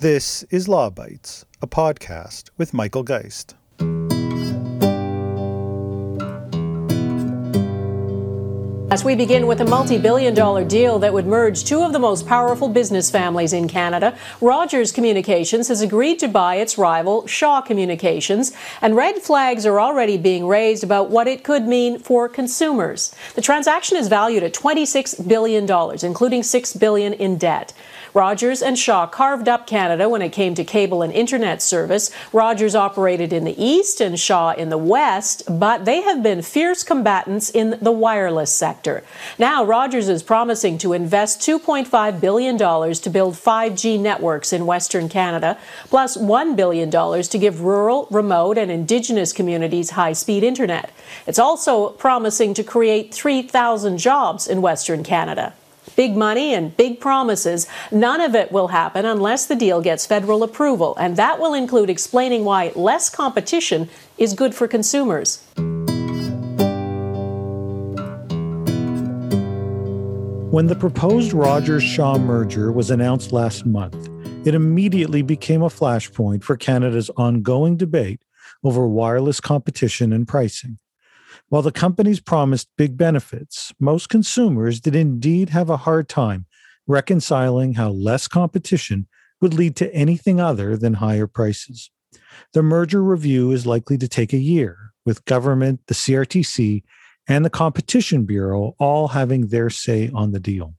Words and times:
This 0.00 0.44
is 0.44 0.66
Law 0.66 0.88
Bytes, 0.88 1.44
a 1.60 1.66
podcast 1.66 2.48
with 2.56 2.72
Michael 2.72 3.02
Geist. 3.02 3.54
As 8.90 9.04
we 9.04 9.14
begin 9.14 9.46
with 9.46 9.60
a 9.60 9.64
multi 9.66 9.98
billion 9.98 10.32
dollar 10.32 10.64
deal 10.64 10.98
that 11.00 11.12
would 11.12 11.26
merge 11.26 11.64
two 11.64 11.82
of 11.82 11.92
the 11.92 11.98
most 11.98 12.26
powerful 12.26 12.70
business 12.70 13.10
families 13.10 13.52
in 13.52 13.68
Canada, 13.68 14.16
Rogers 14.40 14.90
Communications 14.90 15.68
has 15.68 15.82
agreed 15.82 16.18
to 16.20 16.28
buy 16.28 16.54
its 16.54 16.78
rival, 16.78 17.26
Shaw 17.26 17.60
Communications, 17.60 18.52
and 18.80 18.96
red 18.96 19.16
flags 19.18 19.66
are 19.66 19.78
already 19.78 20.16
being 20.16 20.46
raised 20.46 20.82
about 20.82 21.10
what 21.10 21.28
it 21.28 21.44
could 21.44 21.68
mean 21.68 21.98
for 21.98 22.26
consumers. 22.26 23.14
The 23.34 23.42
transaction 23.42 23.98
is 23.98 24.08
valued 24.08 24.44
at 24.44 24.54
$26 24.54 25.28
billion, 25.28 25.70
including 26.02 26.42
6 26.42 26.72
billion 26.72 27.12
in 27.12 27.36
debt. 27.36 27.74
Rogers 28.12 28.62
and 28.62 28.78
Shaw 28.78 29.06
carved 29.06 29.48
up 29.48 29.66
Canada 29.66 30.08
when 30.08 30.22
it 30.22 30.30
came 30.30 30.54
to 30.54 30.64
cable 30.64 31.02
and 31.02 31.12
internet 31.12 31.62
service. 31.62 32.10
Rogers 32.32 32.74
operated 32.74 33.32
in 33.32 33.44
the 33.44 33.62
east 33.62 34.00
and 34.00 34.18
Shaw 34.18 34.52
in 34.52 34.68
the 34.68 34.78
west, 34.78 35.42
but 35.48 35.84
they 35.84 36.02
have 36.02 36.22
been 36.22 36.42
fierce 36.42 36.82
combatants 36.82 37.50
in 37.50 37.78
the 37.80 37.92
wireless 37.92 38.52
sector. 38.52 39.04
Now, 39.38 39.64
Rogers 39.64 40.08
is 40.08 40.22
promising 40.22 40.78
to 40.78 40.92
invest 40.92 41.40
$2.5 41.40 42.20
billion 42.20 42.58
to 42.58 43.10
build 43.10 43.34
5G 43.34 44.00
networks 44.00 44.52
in 44.52 44.66
Western 44.66 45.08
Canada, 45.08 45.56
plus 45.84 46.16
$1 46.16 46.56
billion 46.56 46.90
to 46.90 47.38
give 47.38 47.60
rural, 47.60 48.08
remote, 48.10 48.58
and 48.58 48.70
Indigenous 48.70 49.32
communities 49.32 49.90
high 49.90 50.12
speed 50.12 50.42
internet. 50.42 50.90
It's 51.26 51.38
also 51.38 51.90
promising 51.90 52.54
to 52.54 52.64
create 52.64 53.14
3,000 53.14 53.98
jobs 53.98 54.48
in 54.48 54.62
Western 54.62 55.02
Canada. 55.02 55.54
Big 56.00 56.16
money 56.16 56.54
and 56.54 56.74
big 56.78 56.98
promises. 56.98 57.66
None 57.92 58.22
of 58.22 58.34
it 58.34 58.50
will 58.50 58.68
happen 58.68 59.04
unless 59.04 59.44
the 59.44 59.54
deal 59.54 59.82
gets 59.82 60.06
federal 60.06 60.42
approval, 60.42 60.96
and 60.96 61.14
that 61.16 61.38
will 61.38 61.52
include 61.52 61.90
explaining 61.90 62.42
why 62.42 62.72
less 62.74 63.10
competition 63.10 63.86
is 64.16 64.32
good 64.32 64.54
for 64.54 64.66
consumers. 64.66 65.44
When 70.50 70.68
the 70.68 70.74
proposed 70.74 71.34
Rogers 71.34 71.82
Shaw 71.82 72.16
merger 72.16 72.72
was 72.72 72.90
announced 72.90 73.30
last 73.30 73.66
month, 73.66 74.08
it 74.46 74.54
immediately 74.54 75.20
became 75.20 75.60
a 75.60 75.68
flashpoint 75.68 76.42
for 76.44 76.56
Canada's 76.56 77.10
ongoing 77.18 77.76
debate 77.76 78.22
over 78.64 78.88
wireless 78.88 79.38
competition 79.38 80.14
and 80.14 80.26
pricing. 80.26 80.78
While 81.50 81.62
the 81.62 81.72
companies 81.72 82.20
promised 82.20 82.68
big 82.78 82.96
benefits, 82.96 83.72
most 83.80 84.08
consumers 84.08 84.80
did 84.80 84.94
indeed 84.94 85.48
have 85.48 85.68
a 85.68 85.78
hard 85.78 86.08
time 86.08 86.46
reconciling 86.86 87.74
how 87.74 87.90
less 87.90 88.28
competition 88.28 89.08
would 89.40 89.52
lead 89.52 89.74
to 89.76 89.92
anything 89.92 90.40
other 90.40 90.76
than 90.76 90.94
higher 90.94 91.26
prices. 91.26 91.90
The 92.52 92.62
merger 92.62 93.02
review 93.02 93.50
is 93.50 93.66
likely 93.66 93.98
to 93.98 94.06
take 94.06 94.32
a 94.32 94.38
year, 94.38 94.92
with 95.04 95.24
government, 95.24 95.80
the 95.88 95.94
CRTC, 95.94 96.84
and 97.26 97.44
the 97.44 97.50
Competition 97.50 98.26
Bureau 98.26 98.76
all 98.78 99.08
having 99.08 99.48
their 99.48 99.70
say 99.70 100.08
on 100.14 100.30
the 100.30 100.40
deal. 100.40 100.76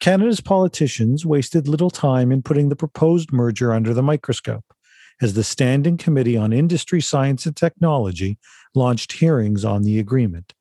Canada's 0.00 0.42
politicians 0.42 1.24
wasted 1.24 1.66
little 1.66 1.90
time 1.90 2.30
in 2.30 2.42
putting 2.42 2.68
the 2.68 2.76
proposed 2.76 3.32
merger 3.32 3.72
under 3.72 3.94
the 3.94 4.02
microscope 4.02 4.66
as 5.20 5.34
the 5.34 5.44
Standing 5.44 5.96
Committee 5.96 6.36
on 6.36 6.52
Industry, 6.52 7.00
Science, 7.00 7.46
and 7.46 7.56
Technology 7.56 8.38
launched 8.74 9.12
hearings 9.12 9.64
on 9.64 9.82
the 9.82 9.98
agreement. 9.98 10.54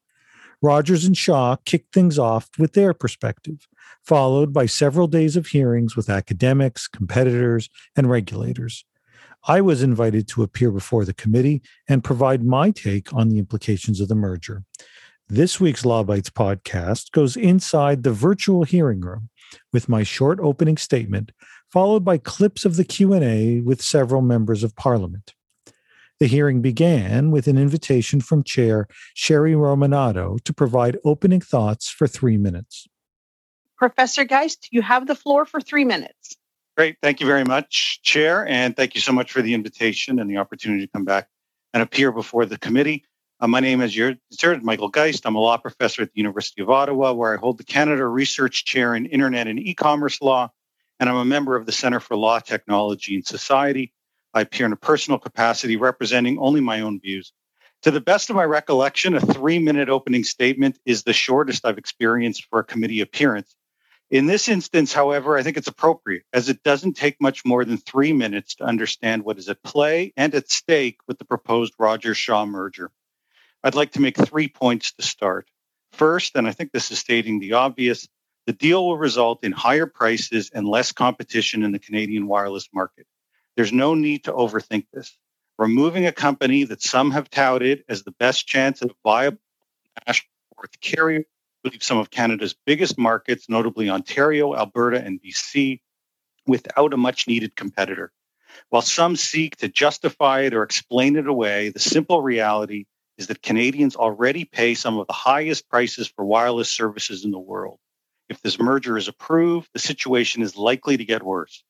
Rogers 0.61 1.05
and 1.05 1.15
Shaw 1.15 1.57
kicked 1.65 1.93
things 1.93 2.17
off 2.17 2.49
with 2.57 2.73
their 2.73 2.93
perspective, 2.93 3.67
followed 4.03 4.51
by 4.51 4.65
several 4.65 5.07
days 5.07 5.35
of 5.35 5.47
hearings 5.47 5.95
with 5.95 6.09
academics, 6.09 6.87
competitors, 6.87 7.69
and 7.95 8.09
regulators. 8.09 8.83
I 9.47 9.61
was 9.61 9.83
invited 9.83 10.27
to 10.29 10.43
appear 10.43 10.71
before 10.71 11.05
the 11.05 11.13
committee 11.13 11.61
and 11.87 12.03
provide 12.03 12.43
my 12.43 12.71
take 12.71 13.13
on 13.13 13.29
the 13.29 13.37
implications 13.37 14.01
of 14.01 14.07
the 14.07 14.15
merger. 14.15 14.63
This 15.29 15.59
week's 15.59 15.85
Law 15.85 16.03
Bytes 16.03 16.29
podcast 16.29 17.11
goes 17.11 17.37
inside 17.37 18.03
the 18.03 18.11
virtual 18.11 18.63
hearing 18.63 19.01
room 19.01 19.29
with 19.71 19.89
my 19.89 20.03
short 20.03 20.39
opening 20.41 20.77
statement 20.77 21.31
followed 21.77 22.03
by 22.03 22.17
clips 22.17 22.65
of 22.65 22.75
the 22.75 22.83
Q&A 22.83 23.61
with 23.61 23.83
several 23.83 24.23
members 24.23 24.63
of 24.63 24.75
parliament. 24.75 25.35
The 26.19 26.25
hearing 26.25 26.59
began 26.59 27.29
with 27.29 27.45
an 27.45 27.55
invitation 27.55 28.19
from 28.19 28.41
Chair 28.41 28.87
Sherry 29.13 29.51
Romanado 29.51 30.43
to 30.43 30.53
provide 30.55 30.97
opening 31.05 31.39
thoughts 31.39 31.87
for 31.87 32.07
three 32.07 32.35
minutes. 32.35 32.87
Professor 33.77 34.25
Geist, 34.25 34.69
you 34.71 34.81
have 34.81 35.05
the 35.05 35.13
floor 35.13 35.45
for 35.45 35.61
three 35.61 35.85
minutes. 35.85 36.35
Great. 36.75 36.97
Thank 37.03 37.19
you 37.19 37.27
very 37.27 37.43
much, 37.43 38.01
Chair, 38.01 38.47
and 38.47 38.75
thank 38.75 38.95
you 38.95 39.01
so 39.01 39.11
much 39.11 39.31
for 39.31 39.43
the 39.43 39.53
invitation 39.53 40.17
and 40.17 40.27
the 40.27 40.37
opportunity 40.37 40.83
to 40.83 40.91
come 40.91 41.05
back 41.05 41.27
and 41.75 41.83
appear 41.83 42.11
before 42.11 42.47
the 42.47 42.57
committee. 42.57 43.05
Uh, 43.39 43.45
my 43.45 43.59
name 43.59 43.81
is 43.81 43.95
Michael 44.63 44.89
Geist. 44.89 45.27
I'm 45.27 45.35
a 45.35 45.39
law 45.39 45.57
professor 45.57 46.01
at 46.01 46.11
the 46.11 46.17
University 46.17 46.63
of 46.63 46.71
Ottawa, 46.71 47.13
where 47.13 47.35
I 47.35 47.37
hold 47.37 47.59
the 47.59 47.63
Canada 47.63 48.07
Research 48.07 48.65
Chair 48.65 48.95
in 48.95 49.05
Internet 49.05 49.45
and 49.45 49.59
E-commerce 49.59 50.23
Law 50.23 50.49
and 50.99 51.09
I'm 51.09 51.17
a 51.17 51.25
member 51.25 51.55
of 51.55 51.65
the 51.65 51.71
Center 51.71 51.99
for 51.99 52.15
Law, 52.15 52.39
Technology, 52.39 53.15
and 53.15 53.25
Society. 53.25 53.93
I 54.33 54.41
appear 54.41 54.65
in 54.65 54.73
a 54.73 54.77
personal 54.77 55.19
capacity 55.19 55.77
representing 55.77 56.39
only 56.39 56.61
my 56.61 56.81
own 56.81 56.99
views. 56.99 57.33
To 57.83 57.91
the 57.91 58.01
best 58.01 58.29
of 58.29 58.35
my 58.35 58.43
recollection, 58.43 59.13
a 59.13 59.21
three 59.21 59.59
minute 59.59 59.89
opening 59.89 60.23
statement 60.23 60.79
is 60.85 61.03
the 61.03 61.13
shortest 61.13 61.65
I've 61.65 61.77
experienced 61.77 62.45
for 62.49 62.59
a 62.59 62.63
committee 62.63 63.01
appearance. 63.01 63.55
In 64.09 64.25
this 64.25 64.47
instance, 64.47 64.93
however, 64.93 65.37
I 65.37 65.43
think 65.43 65.57
it's 65.57 65.67
appropriate 65.67 66.23
as 66.31 66.47
it 66.49 66.63
doesn't 66.63 66.93
take 66.93 67.21
much 67.21 67.43
more 67.45 67.65
than 67.65 67.77
three 67.77 68.13
minutes 68.13 68.55
to 68.55 68.63
understand 68.63 69.23
what 69.23 69.37
is 69.37 69.49
at 69.49 69.61
play 69.63 70.13
and 70.15 70.33
at 70.33 70.49
stake 70.49 70.97
with 71.07 71.19
the 71.19 71.25
proposed 71.25 71.73
Rogers 71.77 72.17
Shaw 72.17 72.45
merger. 72.45 72.89
I'd 73.63 73.75
like 73.75 73.91
to 73.93 74.01
make 74.01 74.17
three 74.17 74.47
points 74.47 74.93
to 74.93 75.01
start. 75.01 75.49
First, 75.91 76.35
and 76.35 76.47
I 76.47 76.51
think 76.51 76.71
this 76.71 76.89
is 76.91 76.99
stating 76.99 77.39
the 77.39 77.53
obvious, 77.53 78.07
the 78.47 78.53
deal 78.53 78.87
will 78.87 78.97
result 78.97 79.43
in 79.43 79.51
higher 79.51 79.85
prices 79.85 80.49
and 80.53 80.65
less 80.65 80.93
competition 80.93 81.63
in 81.63 81.73
the 81.73 81.79
Canadian 81.79 82.27
wireless 82.27 82.69
market. 82.73 83.05
There's 83.57 83.73
no 83.73 83.93
need 83.93 84.23
to 84.23 84.31
overthink 84.31 84.87
this. 84.93 85.17
Removing 85.57 86.07
a 86.07 86.13
company 86.13 86.63
that 86.63 86.81
some 86.81 87.11
have 87.11 87.29
touted 87.29 87.83
as 87.89 88.03
the 88.03 88.11
best 88.11 88.47
chance 88.47 88.81
of 88.81 88.91
viable 89.03 89.39
national 90.07 90.29
carrier 90.79 91.25
leave 91.65 91.83
some 91.83 91.97
of 91.97 92.09
Canada's 92.09 92.55
biggest 92.65 92.97
markets, 92.97 93.49
notably 93.49 93.89
Ontario, 93.89 94.55
Alberta, 94.55 95.03
and 95.03 95.21
BC, 95.21 95.81
without 96.45 96.93
a 96.93 96.97
much 96.97 97.27
needed 97.27 97.53
competitor. 97.53 98.13
While 98.69 98.81
some 98.81 99.17
seek 99.17 99.57
to 99.57 99.67
justify 99.67 100.41
it 100.41 100.53
or 100.53 100.63
explain 100.63 101.17
it 101.17 101.27
away, 101.27 101.69
the 101.69 101.79
simple 101.79 102.21
reality 102.21 102.85
is 103.17 103.27
that 103.27 103.41
Canadians 103.41 103.97
already 103.97 104.45
pay 104.45 104.73
some 104.73 104.97
of 104.97 105.07
the 105.07 105.13
highest 105.13 105.67
prices 105.67 106.07
for 106.07 106.23
wireless 106.23 106.69
services 106.69 107.25
in 107.25 107.31
the 107.31 107.39
world. 107.39 107.79
If 108.29 108.41
this 108.41 108.59
merger 108.59 108.97
is 108.97 109.07
approved, 109.07 109.69
the 109.73 109.79
situation 109.79 110.41
is 110.41 110.57
likely 110.57 110.97
to 110.97 111.05
get 111.05 111.23
worse. 111.23 111.63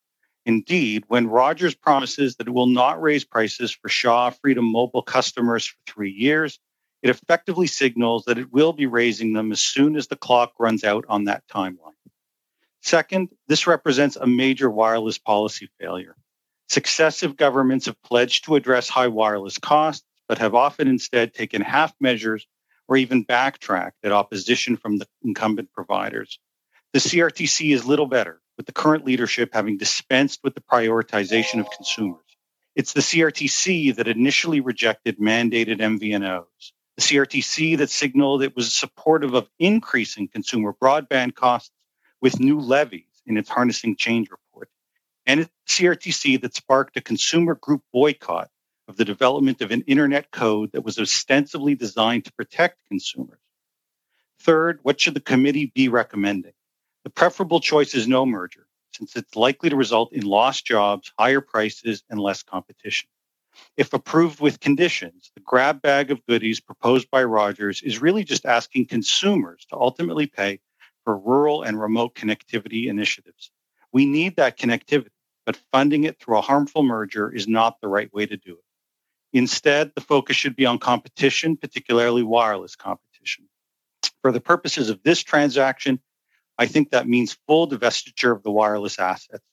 Indeed, 0.45 1.03
when 1.07 1.27
Rogers 1.27 1.75
promises 1.75 2.37
that 2.37 2.47
it 2.47 2.53
will 2.53 2.67
not 2.67 3.01
raise 3.01 3.25
prices 3.25 3.71
for 3.71 3.89
Shaw 3.89 4.29
Freedom 4.29 4.65
Mobile 4.65 5.01
customers 5.01 5.65
for 5.65 5.77
three 5.85 6.11
years, 6.11 6.57
it 7.03 7.09
effectively 7.09 7.67
signals 7.67 8.25
that 8.25 8.39
it 8.39 8.51
will 8.51 8.73
be 8.73 8.87
raising 8.87 9.33
them 9.33 9.51
as 9.51 9.61
soon 9.61 9.95
as 9.95 10.07
the 10.07 10.15
clock 10.15 10.53
runs 10.57 10.83
out 10.83 11.05
on 11.09 11.25
that 11.25 11.43
timeline. 11.47 11.93
Second, 12.81 13.29
this 13.47 13.67
represents 13.67 14.15
a 14.15 14.25
major 14.25 14.69
wireless 14.69 15.17
policy 15.17 15.69
failure. 15.79 16.15
Successive 16.69 17.37
governments 17.37 17.85
have 17.85 18.01
pledged 18.01 18.45
to 18.45 18.55
address 18.55 18.89
high 18.89 19.07
wireless 19.07 19.57
costs, 19.57 20.05
but 20.27 20.37
have 20.39 20.55
often 20.55 20.87
instead 20.87 21.33
taken 21.33 21.61
half 21.61 21.93
measures 21.99 22.47
or 22.87 22.97
even 22.97 23.23
backtracked 23.23 23.97
at 24.03 24.11
opposition 24.11 24.77
from 24.77 24.97
the 24.97 25.07
incumbent 25.23 25.71
providers. 25.73 26.39
The 26.93 26.99
CRTC 26.99 27.73
is 27.73 27.85
little 27.85 28.07
better, 28.07 28.41
with 28.55 28.65
the 28.65 28.71
current 28.71 29.05
leadership 29.05 29.49
having 29.53 29.77
dispensed 29.77 30.39
with 30.43 30.55
the 30.55 30.61
prioritization 30.61 31.59
of 31.59 31.69
consumers. 31.69 32.23
It's 32.75 32.93
the 32.93 33.01
CRTC 33.01 33.95
that 33.95 34.07
initially 34.07 34.61
rejected 34.61 35.19
mandated 35.19 35.79
MVNOs, 35.79 36.71
the 36.95 37.01
CRTC 37.01 37.77
that 37.79 37.89
signaled 37.89 38.41
it 38.41 38.55
was 38.55 38.73
supportive 38.73 39.33
of 39.33 39.49
increasing 39.59 40.27
consumer 40.29 40.73
broadband 40.73 41.35
costs 41.35 41.71
with 42.21 42.39
new 42.39 42.59
levies 42.59 43.21
in 43.25 43.37
its 43.37 43.49
harnessing 43.49 43.97
change 43.97 44.29
report, 44.31 44.69
and 45.25 45.41
it's 45.41 45.51
the 45.67 45.85
CRTC 45.85 46.41
that 46.41 46.55
sparked 46.55 46.95
a 46.95 47.01
consumer 47.01 47.55
group 47.55 47.81
boycott 47.91 48.49
of 48.87 48.95
the 48.95 49.05
development 49.05 49.61
of 49.61 49.71
an 49.71 49.81
internet 49.87 50.31
code 50.31 50.71
that 50.71 50.85
was 50.85 50.97
ostensibly 50.97 51.75
designed 51.75 52.25
to 52.25 52.33
protect 52.33 52.77
consumers. 52.87 53.39
Third, 54.39 54.79
what 54.83 55.01
should 55.01 55.15
the 55.15 55.19
committee 55.19 55.71
be 55.75 55.89
recommending? 55.89 56.53
The 57.07 57.13
preferable 57.13 57.61
choice 57.61 57.95
is 57.95 58.05
no 58.05 58.25
merger, 58.25 58.67
since 58.91 59.15
it's 59.15 59.37
likely 59.37 59.69
to 59.69 59.77
result 59.77 60.11
in 60.11 60.25
lost 60.25 60.65
jobs, 60.65 61.13
higher 61.17 61.39
prices, 61.39 62.03
and 62.09 62.19
less 62.19 62.43
competition. 62.43 63.07
If 63.77 63.93
approved 63.93 64.41
with 64.41 64.59
conditions, 64.59 65.31
the 65.33 65.39
grab 65.39 65.81
bag 65.81 66.11
of 66.11 66.25
goodies 66.25 66.59
proposed 66.59 67.09
by 67.09 67.23
Rogers 67.23 67.81
is 67.81 68.01
really 68.01 68.25
just 68.25 68.45
asking 68.45 68.87
consumers 68.87 69.65
to 69.69 69.77
ultimately 69.77 70.27
pay 70.27 70.59
for 71.05 71.17
rural 71.17 71.63
and 71.63 71.79
remote 71.79 72.13
connectivity 72.13 72.87
initiatives. 72.87 73.51
We 73.93 74.05
need 74.05 74.35
that 74.35 74.59
connectivity, 74.59 75.07
but 75.45 75.55
funding 75.71 76.03
it 76.03 76.19
through 76.19 76.39
a 76.39 76.41
harmful 76.41 76.83
merger 76.83 77.33
is 77.33 77.47
not 77.47 77.79
the 77.79 77.87
right 77.87 78.13
way 78.13 78.25
to 78.25 78.35
do 78.35 78.55
it. 78.55 78.65
Instead, 79.31 79.93
the 79.95 80.01
focus 80.01 80.35
should 80.35 80.57
be 80.57 80.65
on 80.65 80.77
competition, 80.77 81.55
particularly 81.55 82.23
wireless 82.23 82.75
competition. 82.75 83.47
For 84.21 84.33
the 84.33 84.41
purposes 84.41 84.89
of 84.89 85.01
this 85.03 85.23
transaction, 85.23 86.01
I 86.57 86.65
think 86.65 86.91
that 86.91 87.07
means 87.07 87.37
full 87.47 87.67
divestiture 87.67 88.31
of 88.31 88.43
the 88.43 88.51
wireless 88.51 88.99
assets. 88.99 89.43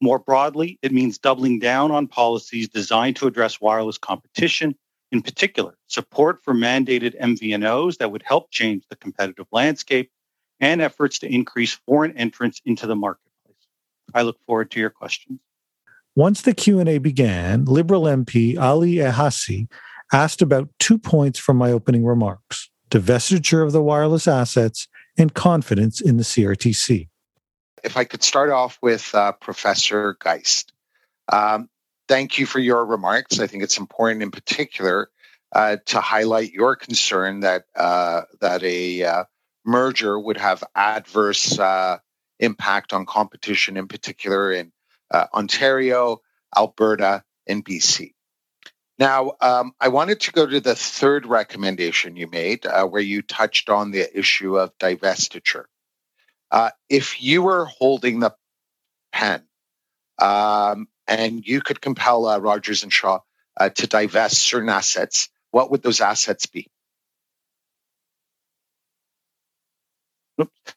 More 0.00 0.18
broadly, 0.18 0.78
it 0.82 0.92
means 0.92 1.18
doubling 1.18 1.60
down 1.60 1.90
on 1.90 2.08
policies 2.08 2.68
designed 2.68 3.16
to 3.16 3.26
address 3.26 3.60
wireless 3.60 3.98
competition, 3.98 4.74
in 5.12 5.22
particular, 5.22 5.76
support 5.86 6.42
for 6.42 6.54
mandated 6.54 7.18
MVNOs 7.20 7.98
that 7.98 8.10
would 8.10 8.22
help 8.22 8.50
change 8.50 8.84
the 8.90 8.96
competitive 8.96 9.46
landscape 9.52 10.10
and 10.60 10.80
efforts 10.80 11.18
to 11.20 11.32
increase 11.32 11.72
foreign 11.86 12.16
entrance 12.16 12.60
into 12.64 12.86
the 12.86 12.96
marketplace. 12.96 13.56
I 14.14 14.22
look 14.22 14.38
forward 14.46 14.70
to 14.72 14.80
your 14.80 14.90
questions. 14.90 15.38
Once 16.14 16.42
the 16.42 16.52
Q&A 16.52 16.98
began, 16.98 17.64
Liberal 17.64 18.02
MP 18.02 18.58
Ali 18.58 18.96
Ehsassi 18.96 19.68
asked 20.12 20.42
about 20.42 20.68
two 20.78 20.98
points 20.98 21.38
from 21.38 21.56
my 21.56 21.72
opening 21.72 22.04
remarks, 22.04 22.70
divestiture 22.90 23.64
of 23.64 23.72
the 23.72 23.82
wireless 23.82 24.28
assets 24.28 24.88
and 25.16 25.34
confidence 25.34 26.00
in 26.00 26.16
the 26.16 26.22
CRTC. 26.22 27.08
If 27.84 27.96
I 27.96 28.04
could 28.04 28.22
start 28.22 28.50
off 28.50 28.78
with 28.80 29.14
uh, 29.14 29.32
Professor 29.32 30.16
Geist. 30.20 30.72
Um, 31.30 31.68
thank 32.08 32.38
you 32.38 32.46
for 32.46 32.58
your 32.58 32.84
remarks. 32.84 33.40
I 33.40 33.46
think 33.46 33.62
it's 33.62 33.78
important 33.78 34.22
in 34.22 34.30
particular 34.30 35.10
uh, 35.52 35.76
to 35.86 36.00
highlight 36.00 36.52
your 36.52 36.76
concern 36.76 37.40
that 37.40 37.64
uh, 37.76 38.22
that 38.40 38.62
a 38.62 39.02
uh, 39.02 39.24
merger 39.64 40.18
would 40.18 40.38
have 40.38 40.64
adverse 40.74 41.58
uh, 41.58 41.98
impact 42.38 42.92
on 42.92 43.06
competition, 43.06 43.76
in 43.76 43.88
particular 43.88 44.52
in 44.52 44.72
uh, 45.10 45.26
Ontario, 45.34 46.20
Alberta, 46.56 47.22
and 47.46 47.64
BC. 47.64 48.14
Now, 48.98 49.32
um, 49.40 49.72
I 49.80 49.88
wanted 49.88 50.20
to 50.20 50.32
go 50.32 50.46
to 50.46 50.60
the 50.60 50.74
third 50.74 51.26
recommendation 51.26 52.16
you 52.16 52.28
made, 52.28 52.66
uh, 52.66 52.86
where 52.86 53.02
you 53.02 53.22
touched 53.22 53.70
on 53.70 53.90
the 53.90 54.06
issue 54.16 54.58
of 54.58 54.76
divestiture. 54.78 55.64
Uh, 56.50 56.70
if 56.88 57.22
you 57.22 57.42
were 57.42 57.64
holding 57.64 58.20
the 58.20 58.34
pen 59.12 59.42
um, 60.20 60.86
and 61.08 61.46
you 61.46 61.60
could 61.60 61.80
compel 61.80 62.26
uh, 62.26 62.38
Rogers 62.38 62.82
and 62.82 62.92
Shaw 62.92 63.20
uh, 63.58 63.70
to 63.70 63.86
divest 63.86 64.38
certain 64.38 64.68
assets, 64.68 65.28
what 65.50 65.70
would 65.70 65.82
those 65.82 66.00
assets 66.00 66.46
be? 66.46 66.68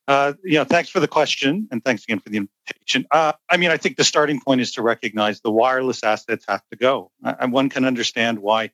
Uh, 0.07 0.33
thanks 0.65 0.89
for 0.89 0.99
the 0.99 1.07
question, 1.07 1.67
and 1.71 1.83
thanks 1.83 2.03
again 2.03 2.19
for 2.19 2.29
the 2.29 2.37
invitation. 2.37 3.05
Uh, 3.09 3.33
I 3.49 3.57
mean, 3.57 3.71
I 3.71 3.77
think 3.77 3.97
the 3.97 4.03
starting 4.03 4.39
point 4.39 4.61
is 4.61 4.73
to 4.73 4.81
recognize 4.81 5.41
the 5.41 5.51
wireless 5.51 6.03
assets 6.03 6.45
have 6.47 6.61
to 6.71 6.77
go, 6.77 7.11
uh, 7.23 7.33
and 7.39 7.51
one 7.51 7.69
can 7.69 7.85
understand 7.85 8.39
why 8.39 8.71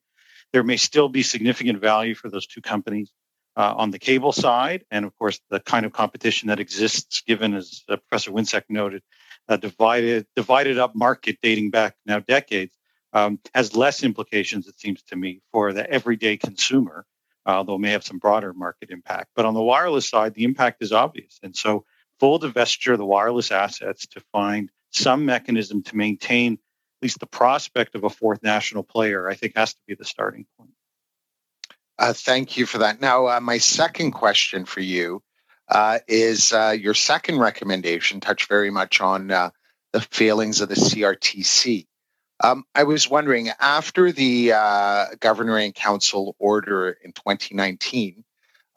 there 0.53 0.63
may 0.63 0.77
still 0.77 1.07
be 1.07 1.23
significant 1.23 1.79
value 1.79 2.15
for 2.15 2.29
those 2.29 2.47
two 2.47 2.61
companies 2.61 3.11
uh, 3.55 3.73
on 3.77 3.91
the 3.91 3.99
cable 3.99 4.31
side, 4.31 4.83
and 4.91 5.05
of 5.05 5.17
course, 5.17 5.39
the 5.49 5.59
kind 5.59 5.85
of 5.85 5.93
competition 5.93 6.47
that 6.47 6.59
exists, 6.59 7.21
given 7.21 7.53
as 7.53 7.83
uh, 7.87 7.97
Professor 7.97 8.31
Winseck 8.31 8.63
noted, 8.69 9.01
a 9.47 9.57
divided 9.57 10.25
divided 10.35 10.77
up 10.77 10.95
market 10.95 11.37
dating 11.41 11.69
back 11.69 11.95
now 12.05 12.19
decades, 12.19 12.75
um, 13.13 13.39
has 13.53 13.75
less 13.75 14.03
implications, 14.03 14.67
it 14.67 14.79
seems 14.79 15.01
to 15.03 15.15
me, 15.15 15.41
for 15.51 15.73
the 15.73 15.89
everyday 15.89 16.37
consumer 16.37 17.05
although 17.45 17.75
it 17.75 17.79
may 17.79 17.91
have 17.91 18.05
some 18.05 18.17
broader 18.17 18.53
market 18.53 18.89
impact. 18.89 19.29
But 19.35 19.45
on 19.45 19.53
the 19.53 19.61
wireless 19.61 20.07
side, 20.07 20.33
the 20.33 20.43
impact 20.43 20.81
is 20.81 20.91
obvious. 20.91 21.39
And 21.43 21.55
so 21.55 21.85
full 22.19 22.39
divestiture 22.39 22.93
of 22.93 22.99
the 22.99 23.05
wireless 23.05 23.51
assets 23.51 24.07
to 24.07 24.21
find 24.31 24.69
some 24.91 25.25
mechanism 25.25 25.83
to 25.83 25.95
maintain 25.95 26.53
at 26.53 27.03
least 27.03 27.19
the 27.19 27.25
prospect 27.25 27.95
of 27.95 28.03
a 28.03 28.09
fourth 28.09 28.43
national 28.43 28.83
player, 28.83 29.27
I 29.27 29.33
think 29.33 29.55
has 29.55 29.73
to 29.73 29.79
be 29.87 29.95
the 29.95 30.05
starting 30.05 30.45
point. 30.57 30.71
Uh, 31.97 32.13
thank 32.13 32.57
you 32.57 32.65
for 32.65 32.79
that. 32.79 33.01
Now, 33.01 33.27
uh, 33.27 33.39
my 33.39 33.57
second 33.57 34.11
question 34.11 34.65
for 34.65 34.81
you 34.81 35.23
uh, 35.67 35.99
is 36.07 36.53
uh, 36.53 36.75
your 36.77 36.93
second 36.93 37.39
recommendation 37.39 38.19
touched 38.19 38.47
very 38.49 38.69
much 38.69 39.01
on 39.01 39.31
uh, 39.31 39.49
the 39.93 40.01
failings 40.01 40.61
of 40.61 40.69
the 40.69 40.75
CRTC. 40.75 41.87
Um, 42.43 42.65
I 42.73 42.83
was 42.83 43.09
wondering 43.09 43.49
after 43.59 44.11
the 44.11 44.53
uh, 44.53 45.05
governor 45.19 45.57
and 45.57 45.75
council 45.75 46.35
order 46.39 46.89
in 46.89 47.13
2019, 47.13 48.23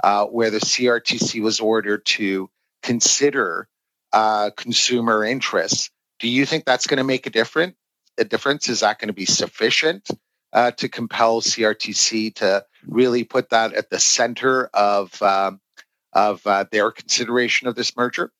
uh, 0.02 0.26
where 0.26 0.50
the 0.50 0.58
CRTC 0.58 1.40
was 1.42 1.60
ordered 1.60 2.04
to 2.04 2.50
consider 2.82 3.68
uh, 4.12 4.50
consumer 4.56 5.24
interests, 5.24 5.90
do 6.20 6.28
you 6.28 6.44
think 6.44 6.64
that's 6.64 6.86
going 6.86 6.98
to 6.98 7.04
make 7.04 7.26
a 7.26 7.30
difference? 7.30 7.74
A 8.18 8.24
difference 8.24 8.68
is 8.68 8.80
that 8.80 8.98
going 8.98 9.08
to 9.08 9.14
be 9.14 9.24
sufficient 9.24 10.08
uh, 10.52 10.70
to 10.72 10.88
compel 10.88 11.40
CRTC 11.40 12.34
to 12.36 12.64
really 12.86 13.24
put 13.24 13.50
that 13.50 13.72
at 13.72 13.90
the 13.90 13.98
center 13.98 14.66
of 14.72 15.20
um, 15.20 15.60
of 16.12 16.46
uh, 16.46 16.64
their 16.70 16.92
consideration 16.92 17.66
of 17.66 17.74
this 17.74 17.96
merger? 17.96 18.30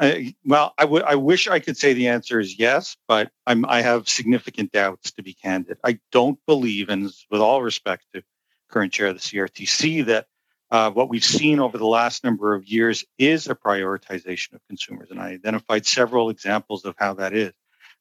I, 0.00 0.34
well, 0.44 0.74
I, 0.76 0.82
w- 0.82 1.04
I 1.04 1.14
wish 1.14 1.46
I 1.48 1.60
could 1.60 1.76
say 1.76 1.92
the 1.92 2.08
answer 2.08 2.40
is 2.40 2.58
yes, 2.58 2.96
but 3.06 3.30
I'm, 3.46 3.64
I 3.64 3.82
have 3.82 4.08
significant 4.08 4.72
doubts 4.72 5.12
to 5.12 5.22
be 5.22 5.34
candid. 5.34 5.78
I 5.84 6.00
don't 6.10 6.38
believe, 6.46 6.88
and 6.88 7.12
with 7.30 7.40
all 7.40 7.62
respect 7.62 8.04
to 8.14 8.22
current 8.70 8.92
chair 8.92 9.08
of 9.08 9.14
the 9.14 9.20
CRTC, 9.20 10.06
that 10.06 10.26
uh, 10.70 10.90
what 10.90 11.08
we've 11.08 11.24
seen 11.24 11.60
over 11.60 11.78
the 11.78 11.86
last 11.86 12.24
number 12.24 12.54
of 12.54 12.66
years 12.66 13.04
is 13.18 13.48
a 13.48 13.54
prioritization 13.54 14.54
of 14.54 14.60
consumers. 14.68 15.10
And 15.10 15.20
I 15.20 15.28
identified 15.28 15.86
several 15.86 16.30
examples 16.30 16.84
of 16.84 16.96
how 16.98 17.14
that 17.14 17.32
is. 17.32 17.52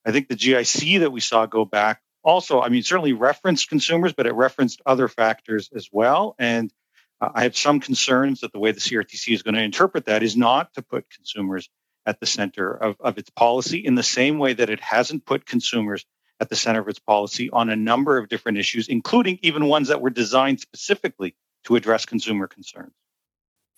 I 0.06 0.12
think 0.12 0.28
the 0.28 0.36
GIC 0.36 1.02
that 1.02 1.12
we 1.12 1.20
saw 1.20 1.46
go 1.46 1.66
back 1.66 2.02
also, 2.24 2.62
I 2.62 2.70
mean, 2.70 2.84
certainly 2.84 3.14
referenced 3.14 3.70
consumers, 3.70 4.14
but 4.14 4.26
it 4.26 4.34
referenced 4.34 4.82
other 4.86 5.08
factors 5.08 5.70
as 5.76 5.90
well. 5.92 6.36
And 6.40 6.74
uh, 7.22 7.30
I 7.36 7.44
have 7.44 7.56
some 7.56 7.80
concerns 7.80 8.42
that 8.42 8.54
the 8.54 8.60
way 8.60 8.72
the 8.72 8.80
CRTC 8.80 9.34
is 9.34 9.44
going 9.44 9.56
to 9.56 9.62
interpret 9.62 10.06
that 10.06 10.24
is 10.24 10.36
not 10.36 10.74
to 10.74 10.82
put 10.82 11.10
consumers 11.10 11.70
at 12.06 12.20
the 12.20 12.26
center 12.26 12.72
of, 12.72 12.96
of 13.00 13.18
its 13.18 13.30
policy 13.30 13.80
in 13.80 13.96
the 13.96 14.04
same 14.04 14.38
way 14.40 14.54
that 14.54 14.70
it 14.70 14.80
hasn't 14.80 15.26
put 15.26 15.46
consumers 15.46 16.06
at 16.40 16.50
the 16.50 16.56
center 16.56 16.82
of 16.82 16.88
its 16.88 17.00
policy 17.00 17.50
on 17.52 17.70
a 17.70 17.76
number 17.76 18.18
of 18.18 18.28
different 18.28 18.58
issues, 18.58 18.88
including 18.88 19.40
even 19.42 19.68
ones 19.68 19.88
that 19.88 20.02
were 20.02 20.10
designed 20.10 20.60
specifically 20.60 21.36
to 21.64 21.76
address 21.76 22.06
consumer 22.06 22.48
concerns. 22.48 22.92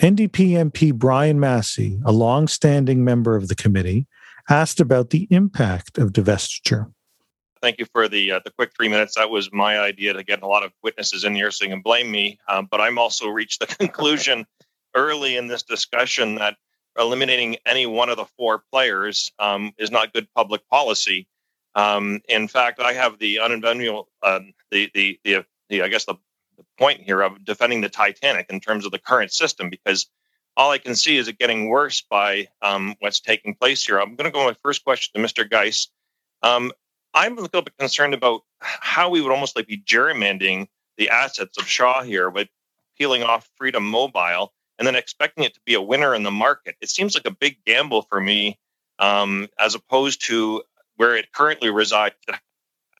NDP 0.02 0.52
MP 0.52 0.94
Brian 0.94 1.40
Masse, 1.40 1.78
a 1.78 2.12
long-standing 2.12 3.04
member 3.04 3.36
of 3.36 3.48
the 3.48 3.56
committee, 3.56 4.08
asked 4.50 4.80
about 4.80 5.12
the 5.12 5.28
impact 5.30 5.98
of 5.98 6.12
divestiture. 6.12 6.92
Thank 7.62 7.80
you 7.80 7.86
for 7.86 8.08
the 8.08 8.34
uh, 8.34 8.40
the 8.44 8.52
quick 8.52 8.72
three 8.76 8.90
minutes. 8.90 9.16
That 9.16 9.30
was 9.30 9.52
my 9.52 9.80
idea 9.80 10.14
to 10.14 10.24
get 10.24 10.44
a 10.44 10.48
lot 10.48 10.64
of 10.64 10.72
witnesses 10.84 11.24
in 11.24 11.34
here, 11.34 11.50
so 11.50 11.66
you 11.66 11.72
can 11.72 11.82
blame 11.82 12.12
me. 12.12 12.40
Um, 12.48 12.68
but 12.70 12.82
I'm 12.82 13.00
also 13.00 13.28
reached 13.28 13.60
the 13.60 13.66
conclusion 13.80 14.46
early 14.94 15.38
in 15.38 15.48
this 15.48 15.64
discussion 15.64 16.36
that 16.36 16.58
eliminating 16.98 17.58
any 17.66 17.86
one 17.86 18.10
of 18.10 18.18
the 18.18 18.26
four 18.38 18.64
players 18.72 19.32
um, 19.40 19.74
is 19.78 19.92
not 19.92 20.14
good 20.14 20.28
public 20.36 20.68
policy. 20.70 21.28
Um, 21.76 22.22
in 22.30 22.48
fact, 22.48 22.80
I 22.80 22.94
have 22.94 23.20
the 23.20 23.38
unenviable, 23.38 24.08
uh, 24.22 24.40
the, 24.72 24.90
the, 24.94 25.20
the, 25.24 25.46
the, 25.70 25.82
I 25.82 25.88
guess 25.90 26.06
the, 26.06 26.16
the 26.58 26.66
point 26.78 27.02
here 27.02 27.22
of 27.22 27.44
defending 27.44 27.82
the 27.82 27.90
Titanic 27.90 28.48
in 28.50 28.60
terms 28.60 28.86
of 28.86 28.92
the 28.92 29.00
current 29.00 29.34
system, 29.34 29.70
because 29.70 30.08
all 30.58 30.72
I 30.72 30.78
can 30.78 30.96
see 30.96 31.18
is 31.18 31.28
it 31.28 31.38
getting 31.38 31.68
worse 31.68 32.02
by 32.02 32.48
um, 32.62 32.96
what's 33.00 33.20
taking 33.20 33.56
place 33.56 33.86
here. 33.86 34.00
I'm 34.00 34.16
going 34.16 34.26
to 34.26 34.32
go 34.32 34.46
my 34.46 34.56
first 34.64 34.86
question 34.86 35.20
to 35.22 35.28
Mr. 35.28 35.50
Geist. 35.50 35.92
Um, 36.44 36.72
I'm 37.14 37.38
a 37.38 37.42
little 37.42 37.62
bit 37.62 37.78
concerned 37.78 38.14
about 38.14 38.42
how 38.60 39.10
we 39.10 39.22
would 39.22 39.32
almost 39.32 39.56
like 39.56 39.68
be 39.68 39.78
gerrymandering 39.78 40.68
the 40.98 41.10
assets 41.10 41.58
of 41.58 41.68
Shaw 41.68 42.04
here 42.04 42.30
with 42.30 42.48
peeling 42.98 43.24
off 43.24 43.50
Freedom 43.58 43.86
Mobile 43.86 44.54
and 44.78 44.88
then 44.88 44.96
expecting 44.96 45.44
it 45.44 45.54
to 45.54 45.60
be 45.66 45.74
a 45.74 45.82
winner 45.82 46.14
in 46.14 46.24
the 46.24 46.32
market. 46.32 46.76
It 46.82 46.90
seems 46.90 47.16
like 47.16 47.26
a 47.26 47.32
big 47.32 47.58
gamble 47.66 48.04
for 48.04 48.20
me, 48.20 48.58
um, 49.00 49.48
as 49.60 49.76
opposed 49.76 50.26
to 50.26 50.64
where 50.98 51.16
it 51.16 51.32
currently 51.32 51.70
resides. 51.70 52.16